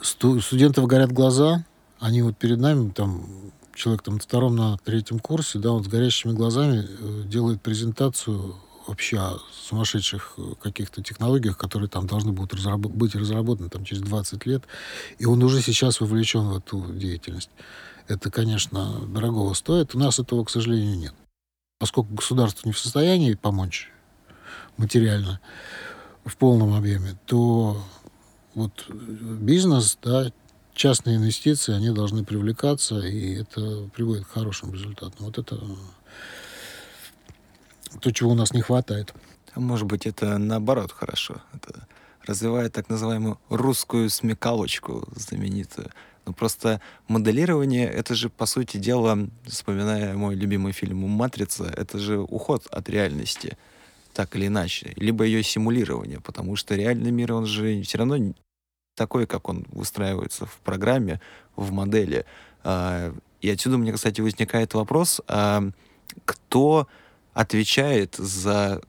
[0.00, 1.64] Сту- студентов горят глаза,
[1.98, 3.26] они вот перед нами там
[3.74, 8.54] человек там на втором, на третьем курсе, да, он с горящими глазами э, делает презентацию
[8.86, 14.02] вообще о сумасшедших э, каких-то технологиях, которые там должны будут разработ- быть разработаны там через
[14.02, 14.62] 20 лет,
[15.18, 17.50] и он уже сейчас вовлечен в эту деятельность.
[18.06, 19.96] Это, конечно, дорогого стоит.
[19.96, 21.14] У нас этого, к сожалению, нет.
[21.80, 23.90] Поскольку государство не в состоянии помочь
[24.76, 25.40] материально
[26.26, 27.82] в полном объеме, то
[28.54, 30.30] вот бизнес, да,
[30.74, 35.24] частные инвестиции, они должны привлекаться, и это приводит к хорошим результатам.
[35.24, 35.58] Вот это
[37.98, 39.14] то, чего у нас не хватает.
[39.54, 41.40] А может быть, это наоборот хорошо.
[41.54, 41.86] Это
[42.26, 45.90] развивает так называемую русскую смекалочку знаменитую.
[46.26, 52.18] Но просто моделирование— это же, по сути дела, вспоминая мой любимый фильм «Матрица», это же
[52.18, 53.56] уход от реальности,
[54.12, 54.92] так или иначе.
[54.96, 58.34] Либо ее симулирование, потому что реальный мир, он же все равно
[58.94, 61.20] такой, как он выстраивается в программе,
[61.56, 62.26] в модели.
[62.62, 65.62] А, и отсюда у меня, кстати, возникает вопрос, а
[66.24, 66.86] кто
[67.32, 68.82] отвечает за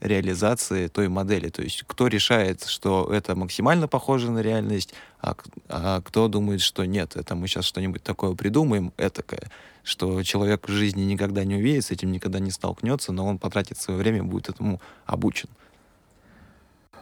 [0.00, 1.48] реализации той модели.
[1.48, 5.36] То есть кто решает, что это максимально похоже на реальность, а,
[5.68, 9.50] а кто думает, что нет, это мы сейчас что-нибудь такое придумаем, этакое,
[9.82, 13.78] что человек в жизни никогда не увидит, с этим никогда не столкнется, но он потратит
[13.78, 15.48] свое время, будет этому обучен.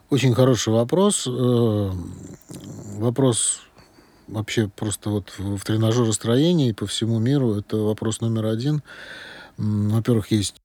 [0.08, 1.28] Очень хороший вопрос.
[1.28, 1.92] Э,
[2.98, 3.60] вопрос
[4.26, 8.82] вообще просто вот в тренажеростроении по всему миру это вопрос номер один.
[9.56, 10.56] Во-первых, есть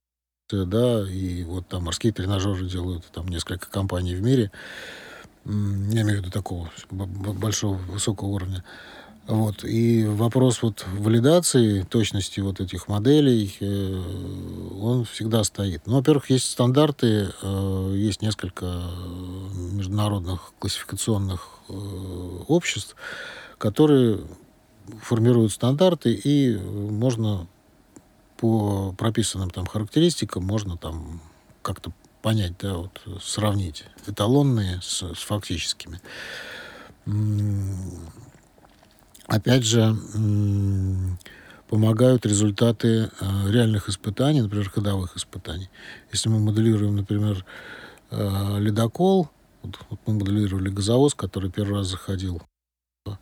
[0.52, 4.52] да, и вот там морские тренажеры делают там несколько компаний в мире.
[5.46, 8.64] Я имею в виду такого большого, высокого уровня.
[9.28, 9.64] Вот.
[9.64, 14.04] И вопрос вот валидации точности вот этих моделей, э,
[14.80, 15.82] он всегда стоит.
[15.88, 18.66] Ну, во-первых, есть стандарты, э, есть несколько
[19.74, 21.74] международных классификационных э,
[22.48, 22.96] обществ,
[23.58, 24.20] которые
[25.02, 27.48] формируют стандарты, и можно
[28.38, 31.22] по прописанным там характеристикам можно там
[31.62, 36.02] как-то понять, да, вот сравнить эталонные с, с фактическими
[39.28, 39.96] опять же,
[41.68, 43.10] помогают результаты э,
[43.52, 45.70] реальных испытаний, например, ходовых испытаний.
[46.12, 47.44] Если мы моделируем, например,
[48.12, 49.30] э, ледокол,
[49.64, 52.42] вот, мы моделировали газовоз, который первый раз заходил
[53.06, 53.18] в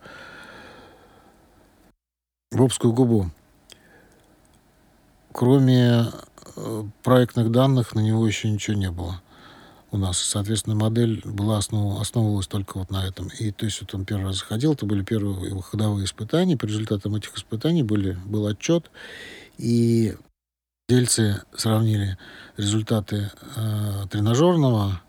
[2.62, 3.30] Обскую губу.
[5.44, 6.06] Кроме
[6.56, 9.20] э, проектных данных на него еще ничего не было
[9.90, 10.16] у нас.
[10.16, 13.28] Соответственно, модель была основ, основывалась только вот на этом.
[13.38, 16.56] И то есть вот он первый раз заходил, это были первые его ходовые испытания.
[16.56, 18.90] По результатам этих испытаний были, был отчет.
[19.58, 20.14] И
[20.88, 22.16] дельцы сравнили
[22.56, 25.02] результаты э, тренажерного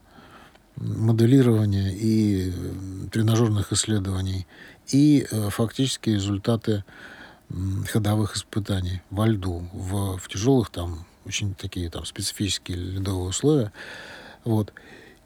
[0.75, 4.47] моделирования и э, тренажерных исследований
[4.91, 6.83] и э, фактически результаты
[7.87, 13.71] ходовых испытаний во льду, в, в тяжелых там очень такие там специфические ледовые условия.
[14.43, 14.73] Вот.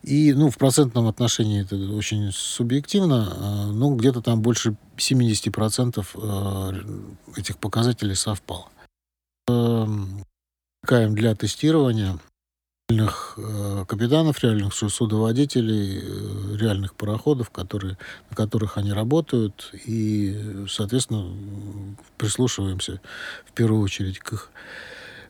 [0.01, 6.73] И, ну, в процентном отношении это очень субъективно, но где-то там больше 70% а,
[7.36, 8.69] этих показателей совпало.
[9.49, 10.23] Эм,
[10.86, 12.17] Каем для тестирования
[12.89, 17.97] реальных э, капитанов, реальных судоводителей, э, реальных пароходов, которые,
[18.30, 21.32] на которых они работают, и, соответственно,
[22.17, 22.99] прислушиваемся
[23.45, 24.52] в первую очередь к их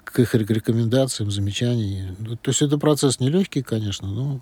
[0.03, 2.15] к их рекомендациям, замечаниям.
[2.17, 4.41] Ну, то есть это процесс нелегкий, конечно, но...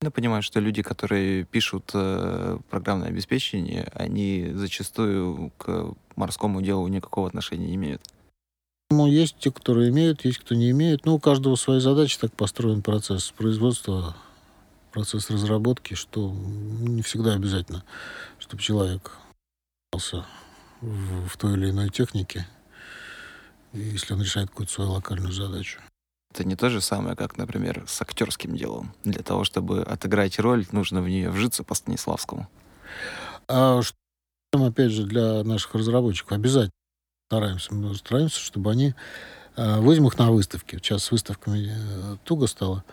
[0.00, 7.26] Я понимаю, что люди, которые пишут э, программное обеспечение, они зачастую к морскому делу никакого
[7.26, 8.02] отношения не имеют.
[8.90, 11.04] Ну, есть те, которые имеют, есть кто не имеет.
[11.04, 14.16] Ну, у каждого свои задачи, так построен процесс производства,
[14.92, 16.30] процесс разработки, что
[16.80, 17.84] не всегда обязательно,
[18.38, 19.12] чтобы человек
[19.92, 22.46] в, в той или иной технике
[23.72, 25.80] если он решает какую-то свою локальную задачу.
[26.32, 28.94] Это не то же самое, как, например, с актерским делом.
[29.04, 32.48] Для того, чтобы отыграть роль, нужно в нее вжиться по Станиславскому.
[33.48, 33.96] А что,
[34.52, 36.72] опять же, для наших разработчиков обязательно
[37.28, 38.94] стараемся, мы стараемся, чтобы они...
[39.54, 40.76] А, возим их на выставки.
[40.76, 42.84] Сейчас с выставками э, туго стало.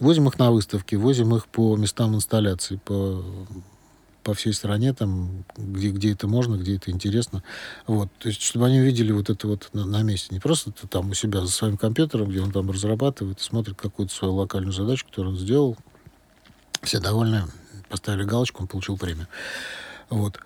[0.00, 3.24] Возим их на выставки, возим их по местам инсталляции, по
[4.22, 7.42] по всей стране, там, где, где это можно, где это интересно.
[7.86, 8.10] Вот.
[8.18, 10.28] То есть, чтобы они увидели вот это вот на, на месте.
[10.30, 14.34] Не просто там у себя за своим компьютером, где он там разрабатывает смотрит какую-то свою
[14.34, 15.78] локальную задачу, которую он сделал.
[16.82, 17.44] Все довольны,
[17.88, 19.26] поставили галочку, он получил премию.
[20.10, 20.38] Вот.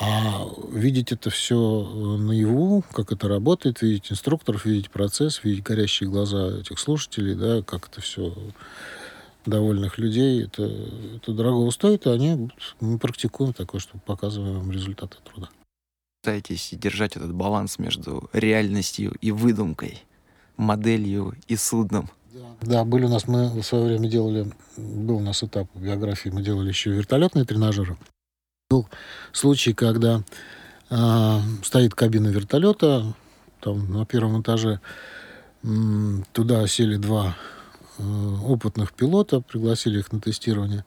[0.00, 6.10] А видеть это все э, наяву, как это работает, видеть инструкторов, видеть процесс, видеть горящие
[6.10, 8.34] глаза этих слушателей, да, как это все
[9.46, 15.48] довольных людей, это, это дорого стоит, и они, мы практикуем такое, что показываем результаты труда.
[16.22, 20.02] Пытаетесь держать этот баланс между реальностью и выдумкой,
[20.56, 22.10] моделью и судном.
[22.62, 26.42] Да, были у нас, мы в свое время делали, был у нас этап биографии, мы
[26.42, 27.96] делали еще вертолетные тренажеры.
[28.70, 28.88] Был
[29.32, 30.22] случай, когда
[30.90, 33.14] э, стоит кабина вертолета,
[33.60, 34.80] там на первом этаже
[35.62, 35.68] э,
[36.32, 37.36] туда сели два
[37.98, 40.84] э, опытных пилота, пригласили их на тестирование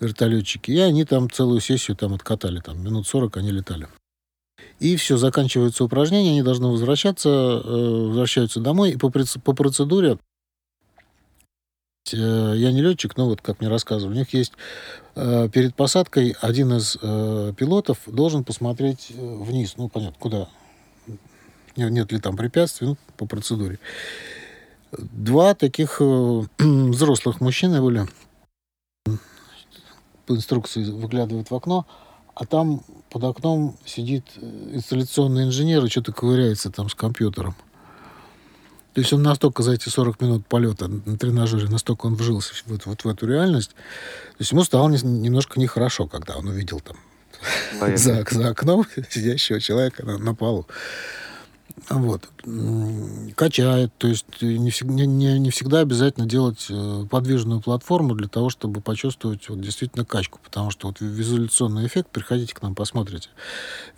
[0.00, 3.88] вертолетчики, и они там целую сессию там откатали, там минут 40 они летали.
[4.80, 10.18] И все, заканчивается упражнение, они должны возвращаться, э, возвращаются домой, и по, по процедуре
[12.12, 14.52] я не летчик, но вот как мне рассказывали, у них есть
[15.14, 20.48] э, перед посадкой один из э, пилотов должен посмотреть вниз, ну понятно, куда,
[21.76, 23.78] нет ли там препятствий, ну, по процедуре.
[24.92, 26.00] Два таких
[26.58, 28.06] взрослых мужчины были,
[30.26, 31.86] по инструкции выглядывают в окно,
[32.34, 37.54] а там под окном сидит инсталляционный инженер и что-то ковыряется там с компьютером.
[38.96, 42.86] То есть он настолько за эти 40 минут полета на тренажере, настолько он вжился вот,
[42.86, 46.96] вот в эту реальность, то есть ему стало не, немножко нехорошо, когда он увидел там
[47.94, 50.66] за, за окном сидящего человека на, на полу.
[51.90, 52.28] Вот.
[53.34, 54.72] Качает, то есть не,
[55.06, 60.40] не, не, всегда обязательно делать э, подвижную платформу для того, чтобы почувствовать вот, действительно качку,
[60.42, 63.28] потому что вот визуляционный эффект, приходите к нам, посмотрите.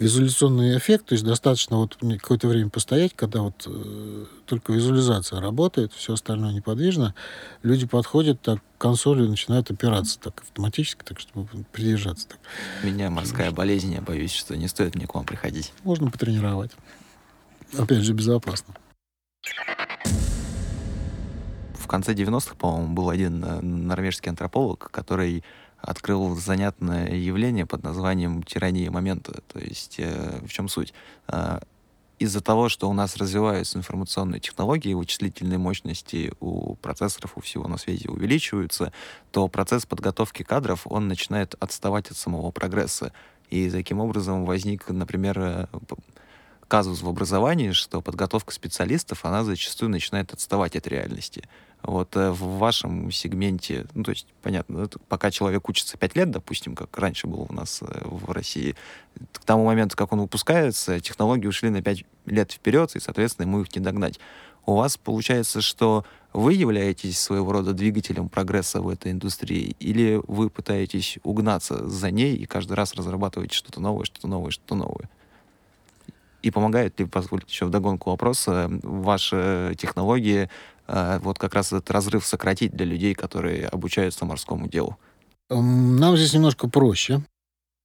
[0.00, 5.92] Визуляционный эффект, то есть достаточно вот какое-то время постоять, когда вот э, только визуализация работает,
[5.92, 7.14] все остальное неподвижно,
[7.62, 12.28] люди подходят так к консоли и начинают опираться так автоматически, так чтобы придержаться.
[12.28, 12.38] Так.
[12.82, 15.72] У меня морская болезнь, я боюсь, что не стоит мне к вам приходить.
[15.84, 16.72] Можно потренировать
[17.76, 18.74] опять же, безопасно.
[21.74, 25.42] В конце 90-х, по-моему, был один э, норвежский антрополог, который
[25.80, 29.40] открыл занятное явление под названием тирания момента.
[29.52, 30.92] То есть э, в чем суть?
[31.28, 31.60] Э,
[32.18, 37.78] из-за того, что у нас развиваются информационные технологии, вычислительные мощности у процессоров, у всего на
[37.78, 38.92] свете увеличиваются,
[39.30, 43.12] то процесс подготовки кадров, он начинает отставать от самого прогресса.
[43.50, 45.66] И таким образом возник, например, э,
[46.68, 51.42] казус в образовании, что подготовка специалистов, она зачастую начинает отставать от реальности.
[51.82, 56.74] Вот э, в вашем сегменте, ну, то есть, понятно, пока человек учится 5 лет, допустим,
[56.74, 58.76] как раньше было у нас э, в России,
[59.32, 63.62] к тому моменту, как он выпускается, технологии ушли на 5 лет вперед, и, соответственно, ему
[63.62, 64.18] их не догнать.
[64.66, 66.04] У вас получается, что
[66.34, 72.36] вы являетесь своего рода двигателем прогресса в этой индустрии, или вы пытаетесь угнаться за ней
[72.36, 75.08] и каждый раз разрабатывать что-то новое, что-то новое, что-то новое?
[76.48, 80.48] И помогает ли, позвольте еще вдогонку вопроса, ваши технологии
[80.86, 84.96] э, вот как раз этот разрыв сократить для людей, которые обучаются морскому делу?
[85.50, 87.20] Нам здесь немножко проще.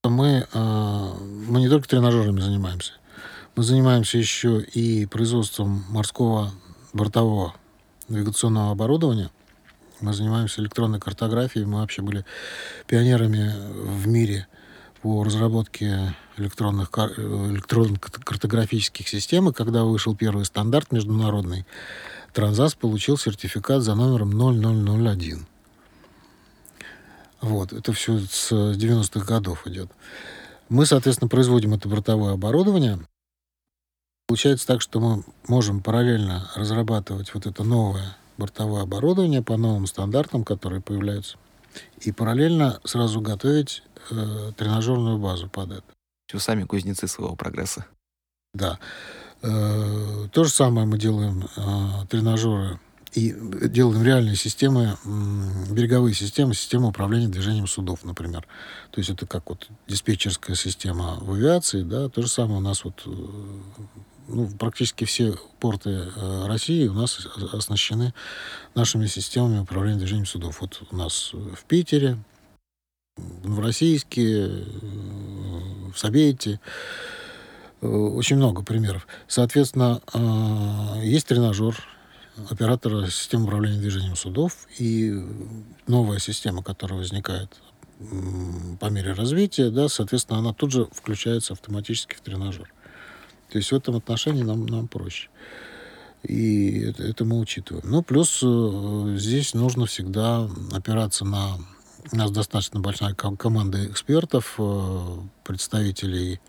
[0.06, 1.14] Мы, э,
[1.50, 2.94] мы не только тренажерами занимаемся.
[3.58, 6.54] Мы занимаемся еще и производством морского
[6.94, 7.56] бортового
[8.08, 9.30] навигационного оборудования.
[10.00, 11.66] Мы занимаемся электронной картографией.
[11.66, 12.24] Мы вообще были
[12.88, 14.48] пионерами в мире
[15.04, 21.66] по разработке электронных, электронных картографических систем, и когда вышел первый стандарт международный,
[22.34, 25.46] Транзас получил сертификат за номером 0001.
[27.42, 29.92] Вот, это все с 90-х годов идет.
[30.70, 33.00] Мы, соответственно, производим это бортовое оборудование.
[34.26, 40.46] Получается так, что мы можем параллельно разрабатывать вот это новое бортовое оборудование по новым стандартам,
[40.46, 41.38] которые появляются,
[42.00, 45.84] и параллельно сразу готовить э, тренажерную базу под это.
[46.32, 47.86] Вы сами кузнецы своего прогресса.
[48.54, 48.80] Да.
[49.42, 52.80] Э, то же самое мы делаем э, тренажеры
[53.14, 53.36] и
[53.70, 54.98] делаем реальные системы,
[55.70, 58.48] береговые системы, системы управления движением судов, например.
[58.90, 62.84] То есть это как вот диспетчерская система в авиации, да, то же самое у нас
[62.84, 63.10] вот э,
[64.28, 66.10] ну, практически все порты
[66.46, 68.14] России у нас оснащены
[68.74, 70.62] нашими системами управления движением судов.
[70.62, 72.18] Вот у нас в Питере,
[73.18, 74.48] в Новороссийске,
[75.94, 76.60] в Совете.
[77.82, 79.08] Э, очень много примеров.
[79.28, 81.78] Соответственно, э, есть тренажер
[82.50, 85.14] оператора системы управления движением судов, и
[85.86, 87.62] новая система, которая возникает
[88.80, 92.74] по мере развития, да, соответственно, она тут же включается автоматически в тренажер.
[93.50, 95.30] То есть в этом отношении нам, нам проще.
[96.24, 97.86] И это, это мы учитываем.
[97.90, 101.58] Ну, плюс э, здесь нужно всегда опираться на...
[102.12, 106.40] У нас достаточно большая команда экспертов, э, представителей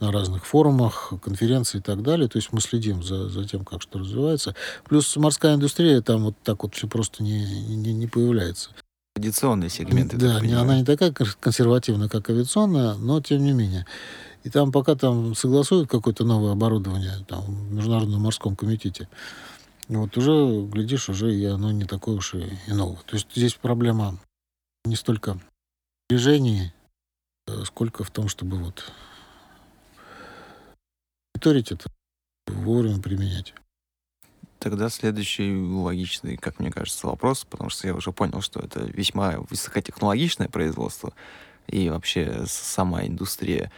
[0.00, 2.28] на разных форумах, конференции и так далее.
[2.28, 4.54] То есть мы следим за, за тем, как что развивается.
[4.88, 8.70] Плюс морская индустрия, там вот так вот все просто не, не, не появляется.
[9.14, 10.16] Традиционные сегменты.
[10.16, 13.86] Да, не, она не такая консервативная, как авиационная, но тем не менее.
[14.42, 19.08] И там пока там согласуют какое-то новое оборудование там, в Международном морском комитете,
[19.88, 23.00] вот уже, глядишь, уже и оно не такое уж и, и новое.
[23.06, 24.18] То есть здесь проблема
[24.84, 25.40] не столько в
[26.08, 26.72] движении,
[27.46, 28.92] э, сколько в том, чтобы вот
[31.34, 31.90] мониторить это,
[32.46, 33.54] вовремя применять.
[34.58, 39.36] Тогда следующий логичный, как мне кажется, вопрос, потому что я уже понял, что это весьма
[39.48, 41.14] высокотехнологичное производство
[41.66, 43.72] и вообще сама индустрия.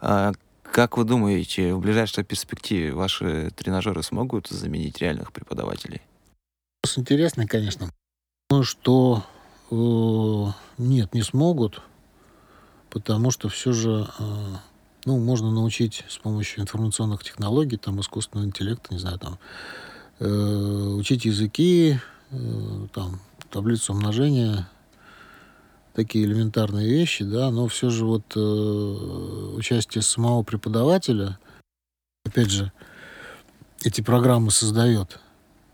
[0.00, 0.32] А
[0.62, 6.02] как вы думаете, в ближайшей перспективе ваши тренажеры смогут заменить реальных преподавателей?
[6.82, 7.90] Вопрос интересный, конечно.
[8.50, 9.26] Ну, что
[9.70, 11.82] нет, не смогут,
[12.90, 14.24] потому что все же э,
[15.04, 19.38] ну, можно научить с помощью информационных технологий, там, искусственного интеллекта, не знаю, там,
[20.20, 20.26] э,
[20.98, 21.98] учить языки,
[22.30, 24.68] э, там, таблицу умножения,
[25.94, 28.40] такие элементарные вещи, да, но все же вот э,
[29.56, 31.38] участие самого преподавателя,
[32.24, 32.72] опять же,
[33.82, 35.20] эти программы создает,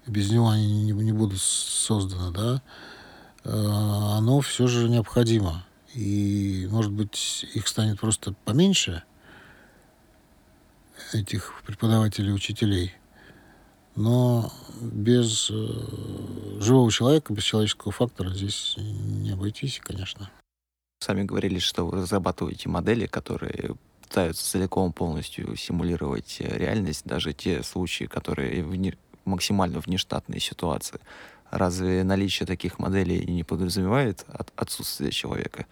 [0.06, 2.93] без него они не, будут созданы, да, э,
[3.44, 5.64] оно все же необходимо.
[5.94, 9.04] И, может быть, их станет просто поменьше,
[11.12, 12.94] этих преподавателей, учителей.
[13.96, 20.30] Но без э, живого человека, без человеческого фактора здесь не обойтись, конечно.
[20.98, 27.62] Сами говорили, что вы разрабатываете модели, которые пытаются целиком полностью симулировать э, реальность, даже те
[27.62, 30.98] случаи, которые вне, максимально внештатные ситуации.
[31.54, 35.66] Разве наличие таких моделей не подразумевает от, отсутствие человека?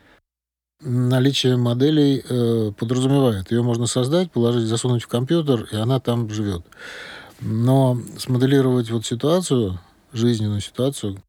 [0.80, 3.50] Наличие моделей э, подразумевает.
[3.50, 6.64] Ее можно создать, положить, засунуть в компьютер, и она там живет.
[7.40, 9.80] Но смоделировать вот ситуацию,
[10.12, 11.20] жизненную ситуацию,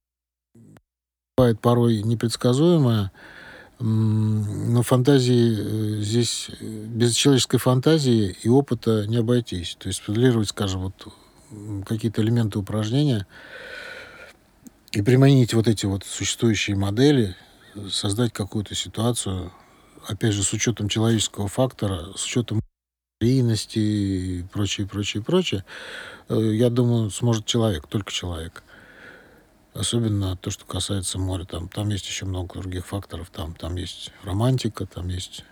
[1.35, 3.11] бывает порой непредсказуемая,
[3.79, 9.77] но фантазии э, здесь, без человеческой фантазии и опыта не обойтись.
[9.79, 11.07] То есть смоделировать, скажем, вот
[11.87, 13.25] какие-то элементы упражнения
[14.93, 17.35] и применить вот эти вот существующие модели,
[17.89, 19.51] создать какую-то ситуацию,
[20.07, 22.61] опять же, с учетом человеческого фактора, с учетом
[23.19, 25.65] аварийности и прочее, прочее, прочее,
[26.29, 28.63] э, я думаю, сможет человек, только человек.
[29.73, 31.45] Особенно то, что касается моря.
[31.45, 33.31] Там, там есть еще много других факторов.
[33.31, 35.43] Там, там есть романтика, там есть...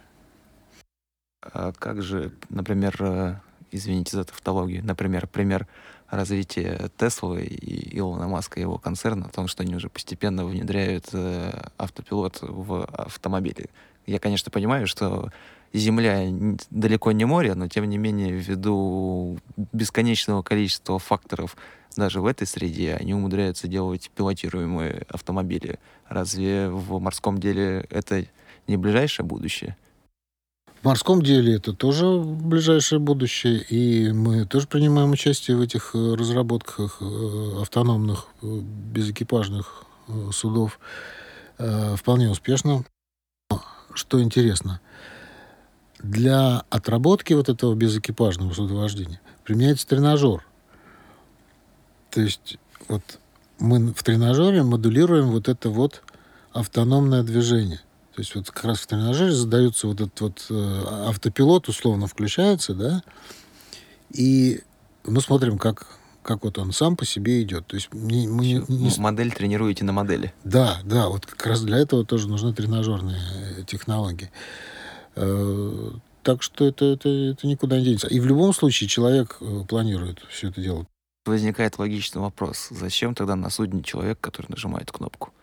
[1.41, 3.39] А как же, например, э,
[3.71, 5.67] извините за тавтологию, например, пример
[6.11, 11.07] развития Теслы и Илона Маска и его концерна, о том, что они уже постепенно внедряют
[11.13, 13.69] э, автопилот в автомобили.
[14.05, 15.31] Я, конечно, понимаю, что
[15.73, 16.27] Земля
[16.69, 19.39] далеко не море, но тем не менее, ввиду
[19.71, 21.55] бесконечного количества факторов
[21.95, 25.79] даже в этой среде, они умудряются делать пилотируемые автомобили.
[26.07, 28.25] Разве в морском деле это
[28.67, 29.77] не ближайшее будущее?
[30.81, 36.15] В морском деле это тоже ближайшее будущее, и мы тоже принимаем участие в этих э,
[36.15, 39.85] разработках э, автономных э, безэкипажных
[40.33, 40.79] судов
[41.57, 42.83] вполне успешно.
[43.93, 44.81] Что интересно,
[45.99, 50.45] для отработки вот этого безэкипажного судовождения применяется тренажер.
[52.09, 52.57] То есть
[52.89, 53.03] вот
[53.59, 56.01] мы в тренажере модулируем вот это вот
[56.51, 57.79] автономное движение.
[58.21, 62.75] То есть вот как раз в тренажере задается вот этот вот э, автопилот, условно включается,
[62.75, 63.01] да,
[64.11, 64.61] и
[65.03, 65.87] мы смотрим, как,
[66.21, 67.65] как вот он сам по себе идет.
[67.65, 68.91] То есть не, мы не, не...
[68.99, 70.35] Модель тренируете на модели.
[70.43, 73.17] Да, да, вот как раз для этого тоже нужны тренажерные
[73.57, 74.29] э, технологии.
[75.15, 75.89] Э,
[76.21, 78.05] так что это, это, это никуда не денется.
[78.05, 80.87] И в любом случае человек планирует все это делать.
[81.25, 82.67] Возникает логичный вопрос.
[82.69, 85.33] Зачем тогда на судне человек, который нажимает кнопку?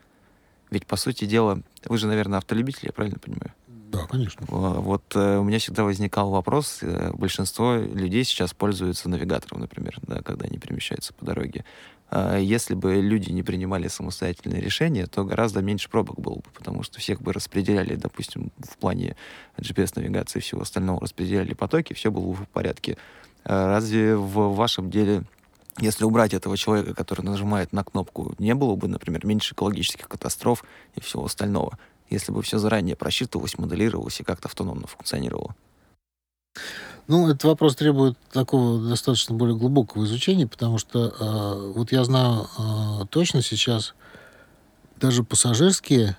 [0.70, 3.52] Ведь, по сути дела, вы же, наверное, автолюбитель, я правильно понимаю?
[3.66, 4.44] Да, конечно.
[4.48, 6.80] Вот э, у меня всегда возникал вопрос.
[6.82, 11.64] Э, большинство людей сейчас пользуются навигатором, например, да, когда они перемещаются по дороге.
[12.10, 16.82] Э, если бы люди не принимали самостоятельные решения, то гораздо меньше пробок было бы, потому
[16.82, 19.16] что всех бы распределяли, допустим, в плане
[19.56, 22.98] GPS-навигации и всего остального, распределяли потоки, все было бы в порядке.
[23.44, 25.24] Э, разве в вашем деле
[25.80, 30.64] если убрать этого человека, который нажимает на кнопку, не было бы, например, меньше экологических катастроф
[30.94, 31.78] и всего остального.
[32.10, 35.54] если бы все заранее просчитывалось, моделировалось и как-то автономно функционировало?
[37.06, 42.46] Ну, этот вопрос требует такого достаточно более глубокого изучения, потому что э, вот я знаю
[42.58, 43.94] э, точно сейчас
[44.96, 46.16] даже пассажирские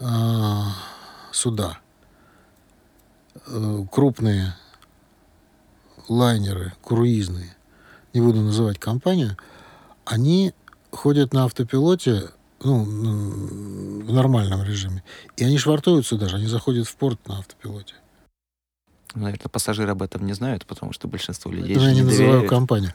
[0.00, 0.04] э,
[1.30, 1.78] суда,
[3.46, 4.54] э, крупные
[6.08, 7.56] лайнеры, круизные,
[8.14, 9.36] не буду называть компанию,
[10.04, 10.52] они
[10.90, 12.30] ходят на автопилоте
[12.62, 15.02] ну, в нормальном режиме.
[15.36, 17.94] И они швартуются даже, они заходят в порт на автопилоте.
[19.14, 21.76] Наверное, пассажиры об этом не знают, потому что большинство людей...
[21.76, 22.92] Я не, не называю компанию,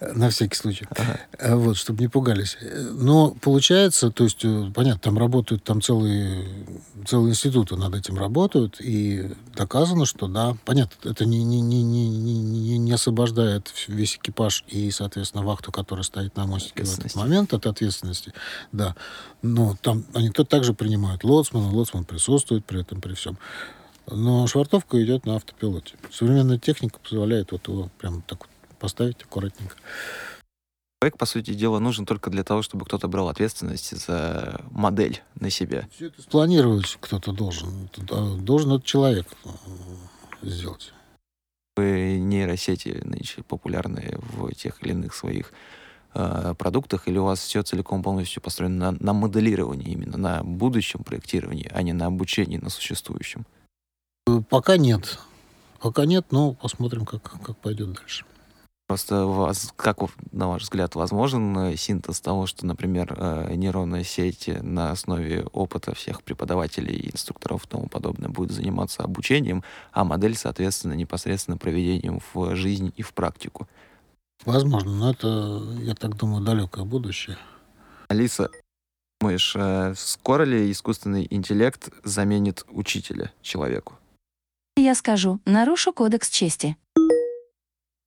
[0.00, 0.86] на всякий случай.
[0.90, 1.20] Ага.
[1.38, 2.56] А Вот, чтобы не пугались.
[2.92, 6.44] Но получается, то есть, э, понятно, там работают, там целые,
[7.06, 12.08] целые институты над этим работают, и доказано, что да, понятно, это не, не, не, не,
[12.08, 17.52] не, не освобождает весь экипаж и, соответственно, вахту, которая стоит на мостике в этот момент
[17.54, 18.32] от ответственности.
[18.72, 18.94] Да.
[19.42, 23.36] Но там они то также принимают лоцмана, лоцман присутствует при этом, при всем.
[24.06, 25.94] Но швартовка идет на автопилоте.
[26.10, 29.76] Современная техника позволяет вот его прям так вот поставить аккуратненько.
[31.00, 35.50] Человек, по сути дела, нужен только для того, чтобы кто-то брал ответственность за модель на
[35.50, 35.88] себя.
[35.96, 37.88] Все это спланировать кто-то должен.
[38.44, 39.48] Должен этот человек э,
[40.42, 40.92] сделать.
[41.76, 45.52] Вы нейросети нынче популярны в тех или иных своих
[46.14, 51.02] э, продуктах, или у вас все целиком полностью построено на, на моделировании, именно на будущем
[51.02, 53.44] проектировании, а не на обучении на существующем?
[54.32, 55.18] Э, Пока нет.
[55.80, 58.24] Пока нет, но посмотрим, как, как пойдет дальше.
[58.86, 59.98] Просто вас, как
[60.32, 65.94] на ваш взгляд возможен э, синтез того, что, например, э, нейронная сеть на основе опыта
[65.94, 72.54] всех преподавателей, инструкторов и тому подобное будет заниматься обучением, а модель, соответственно, непосредственно проведением в
[72.54, 73.68] жизнь и в практику?
[74.44, 77.38] Возможно, но это, я так думаю, далекое будущее.
[78.08, 78.50] Алиса,
[79.20, 79.56] думаешь,
[79.96, 83.94] скоро ли искусственный интеллект заменит учителя человеку?
[84.76, 86.76] Я скажу, нарушу кодекс чести.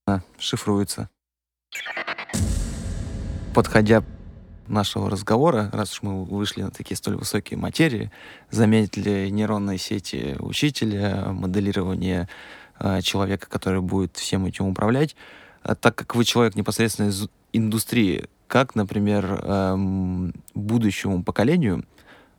[0.08, 1.10] А, шифруется.
[3.54, 4.04] Подходя
[4.68, 8.12] нашего разговора, раз уж мы вышли на такие столь высокие материи,
[8.50, 12.28] заметят ли нейронные сети учителя, моделирование
[12.80, 15.16] э, человека, который будет всем этим управлять,
[15.62, 21.86] А так как вы человек непосредственно из индустрии, как, например, эм, будущему поколению,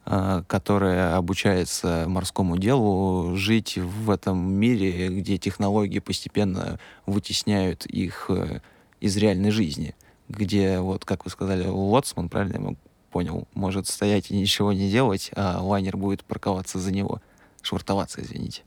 [0.06, 8.60] э, которое обучается морскому делу, жить в этом мире, где технологии постепенно вытесняют их э,
[9.00, 9.94] из реальной жизни,
[10.28, 12.76] где, вот, как вы сказали, лоцман, правильно я
[13.10, 17.20] понял, может стоять и ничего не делать, а лайнер будет парковаться за него,
[17.62, 18.62] швартоваться, извините.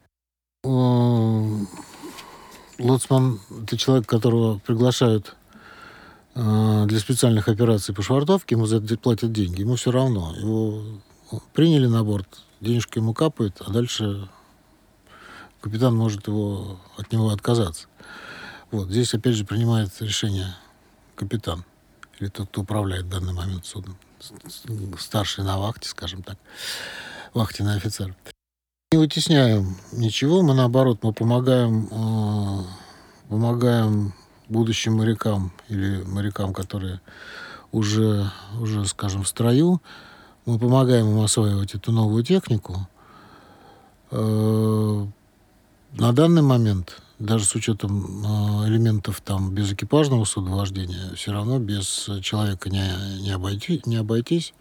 [2.80, 5.36] Лоцман— это человек, которого приглашают
[6.36, 9.62] э, для специальных операций по швартовке, ему за это платят деньги.
[9.62, 10.34] Ему все равно.
[10.38, 10.82] Его
[11.54, 14.30] приняли на борт, денежка ему капает, а дальше
[15.62, 17.88] капитан может его, от него отказаться.
[18.72, 18.90] Вот.
[18.90, 20.56] Здесь, опять же, принимает решение
[21.16, 21.66] капитан
[22.20, 23.98] или тот, кто управляет в данный момент судном.
[24.98, 26.38] Старший на вахте, скажем так.
[27.34, 28.16] Вахтенный офицер
[28.92, 32.64] не вытесняем ничего, мы наоборот, мы помогаем, э,
[33.30, 34.16] помогаем
[34.48, 37.00] будущим морякам или морякам, которые
[37.72, 39.80] уже, уже, скажем, в строю,
[40.46, 42.88] мы помогаем им осваивать эту новую технику.
[44.12, 45.06] Э,
[45.94, 52.70] на данный момент, даже с учетом э, элементов там безэкипажного судовождения, все равно без человека
[52.70, 54.54] не, не, обойти, не обойтись.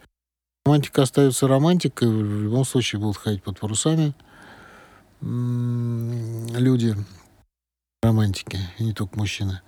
[0.64, 4.14] Романтика остается романтикой, в любом случае будут ходить под парусами
[5.20, 6.94] люди,
[8.02, 9.60] романтики, и не только мужчины.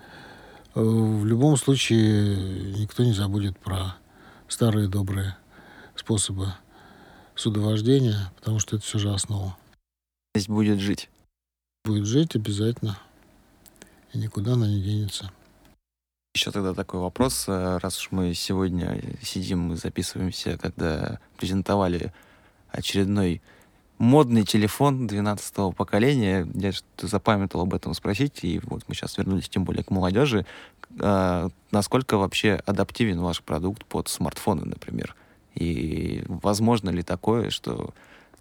[0.75, 3.97] Э, В любом случае никто не забудет про
[4.49, 5.37] старые добрые
[6.11, 6.53] способы
[7.37, 9.57] судовождения, потому что это все же основа.
[10.35, 11.09] Здесь будет жить.
[11.85, 12.99] Будет жить обязательно,
[14.13, 15.31] и никуда она не денется.
[16.35, 22.13] Еще тогда такой вопрос, э, раз уж мы сегодня сидим и записываемся, когда презентовали
[22.71, 23.41] очередной
[23.99, 29.49] модный телефон 12 поколения, я что-то запамятовал об этом спросить, и вот мы сейчас вернулись
[29.49, 30.45] тем более к молодежи.
[30.99, 35.15] Э, Насколько вообще адаптивен ваш продукт под смартфоны, например?
[35.55, 37.93] И возможно ли такое, что,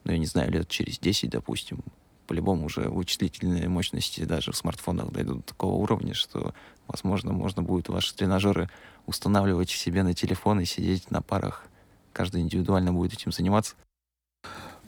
[0.03, 1.83] ну, я не знаю, лет через 10, допустим,
[2.27, 6.53] по-любому уже вычислительные мощности даже в смартфонах дойдут до такого уровня, что,
[6.87, 8.69] возможно, можно будет ваши тренажеры
[9.07, 11.65] устанавливать себе на телефон и сидеть на парах.
[12.13, 13.75] Каждый индивидуально будет этим заниматься.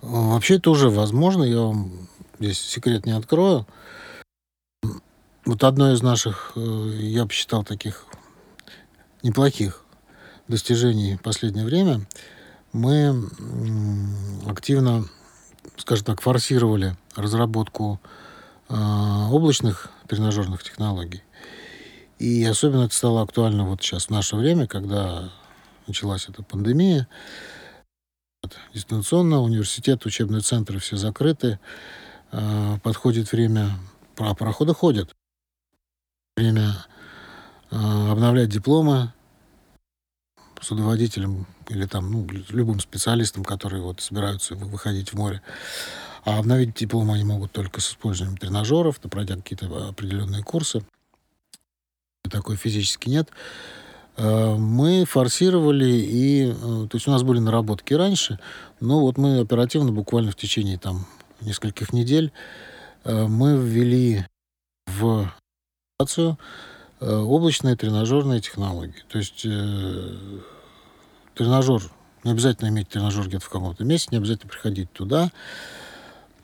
[0.01, 2.07] Вообще это уже возможно, я вам
[2.39, 3.65] здесь секрет не открою.
[5.45, 8.05] Вот одно из наших, э, я бы считал, таких
[9.23, 9.80] неплохих
[10.51, 12.05] достижений в последнее время,
[12.73, 13.27] мы
[14.47, 15.05] активно,
[15.77, 17.99] скажем так, форсировали разработку
[18.69, 21.23] э, облачных тренажерных технологий.
[22.19, 25.31] И особенно это стало актуально вот сейчас, в наше время, когда
[25.87, 27.07] началась эта пандемия.
[28.73, 31.59] Дистанционно, университет, учебные центры все закрыты.
[32.31, 33.71] Э, подходит время,
[34.17, 35.11] а пароходы ходят.
[36.37, 36.73] Время
[37.71, 39.13] э, обновлять дипломы,
[40.61, 45.41] судоводителям или там, ну, любым специалистам, которые вот собираются выходить в море.
[46.23, 50.83] А обновить диплом они могут только с использованием тренажеров, то пройдя какие-то определенные курсы.
[52.29, 53.29] Такой физически нет.
[54.17, 58.39] Э, мы форсировали, и, э, то есть у нас были наработки раньше,
[58.79, 61.07] но вот мы оперативно, буквально в течение там
[61.41, 62.31] нескольких недель,
[63.03, 64.25] э, мы ввели
[64.85, 65.31] в
[67.01, 69.03] облачные тренажерные технологии.
[69.09, 69.41] То есть
[71.35, 71.81] тренажер,
[72.23, 75.31] не обязательно иметь тренажер где-то в каком-то месте, не обязательно приходить туда.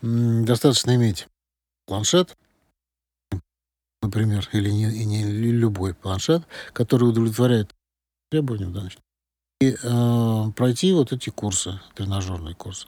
[0.02, 1.28] Достаточно иметь
[1.86, 2.36] планшет,
[4.02, 6.42] например, или не, и не любой планшет,
[6.72, 7.74] который удовлетворяет
[8.30, 8.88] требованиям, да,
[9.60, 12.86] и э, пройти вот эти курсы, тренажерные курсы.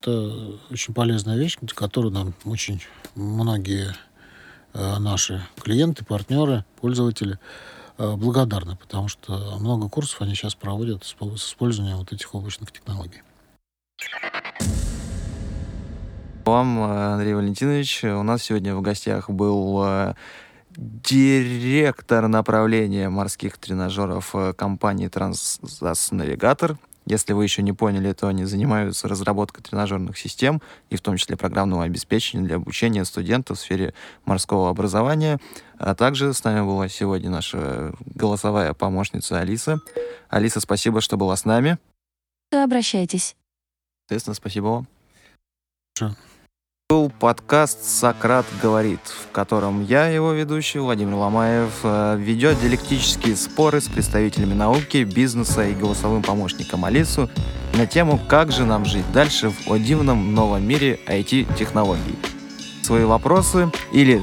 [0.00, 2.80] Это очень полезная вещь, которую нам очень
[3.14, 3.94] многие э,
[4.98, 7.38] наши клиенты, партнеры, пользователи
[7.98, 13.22] Э, благодарны, потому что много курсов они сейчас проводят с, использованием вот этих облачных технологий.
[16.44, 20.14] Вам, э, Андрей Валентинович, у нас сегодня в гостях был э,
[20.76, 25.08] директор направления морских тренажеров компании
[26.12, 26.76] Navigator
[27.06, 31.36] если вы еще не поняли, то они занимаются разработкой тренажерных систем и в том числе
[31.36, 33.94] программного обеспечения для обучения студентов в сфере
[34.24, 35.38] морского образования.
[35.78, 39.78] А также с нами была сегодня наша голосовая помощница Алиса.
[40.28, 41.78] Алиса, спасибо, что была с нами.
[42.50, 43.36] Обращайтесь.
[44.08, 44.88] Естественно, спасибо вам.
[45.94, 46.16] Что?
[46.88, 53.80] Был подкаст «Сократ говорит», в котором я, его ведущий Владимир Ломаев, э, ведет диалектические споры
[53.80, 57.28] с представителями науки, бизнеса и голосовым помощником Алису
[57.74, 62.16] на тему «Как же нам жить дальше в о дивном новом мире IT-технологий».
[62.84, 64.22] Свои вопросы или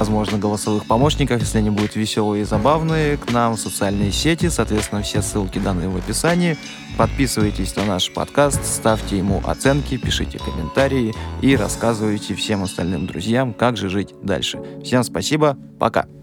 [0.00, 4.48] возможно, голосовых помощников, если они будут веселые и забавные, к нам в социальные сети.
[4.48, 6.56] Соответственно, все ссылки даны в описании.
[6.96, 13.76] Подписывайтесь на наш подкаст, ставьте ему оценки, пишите комментарии и рассказывайте всем остальным друзьям, как
[13.76, 14.60] же жить дальше.
[14.82, 16.19] Всем спасибо, пока!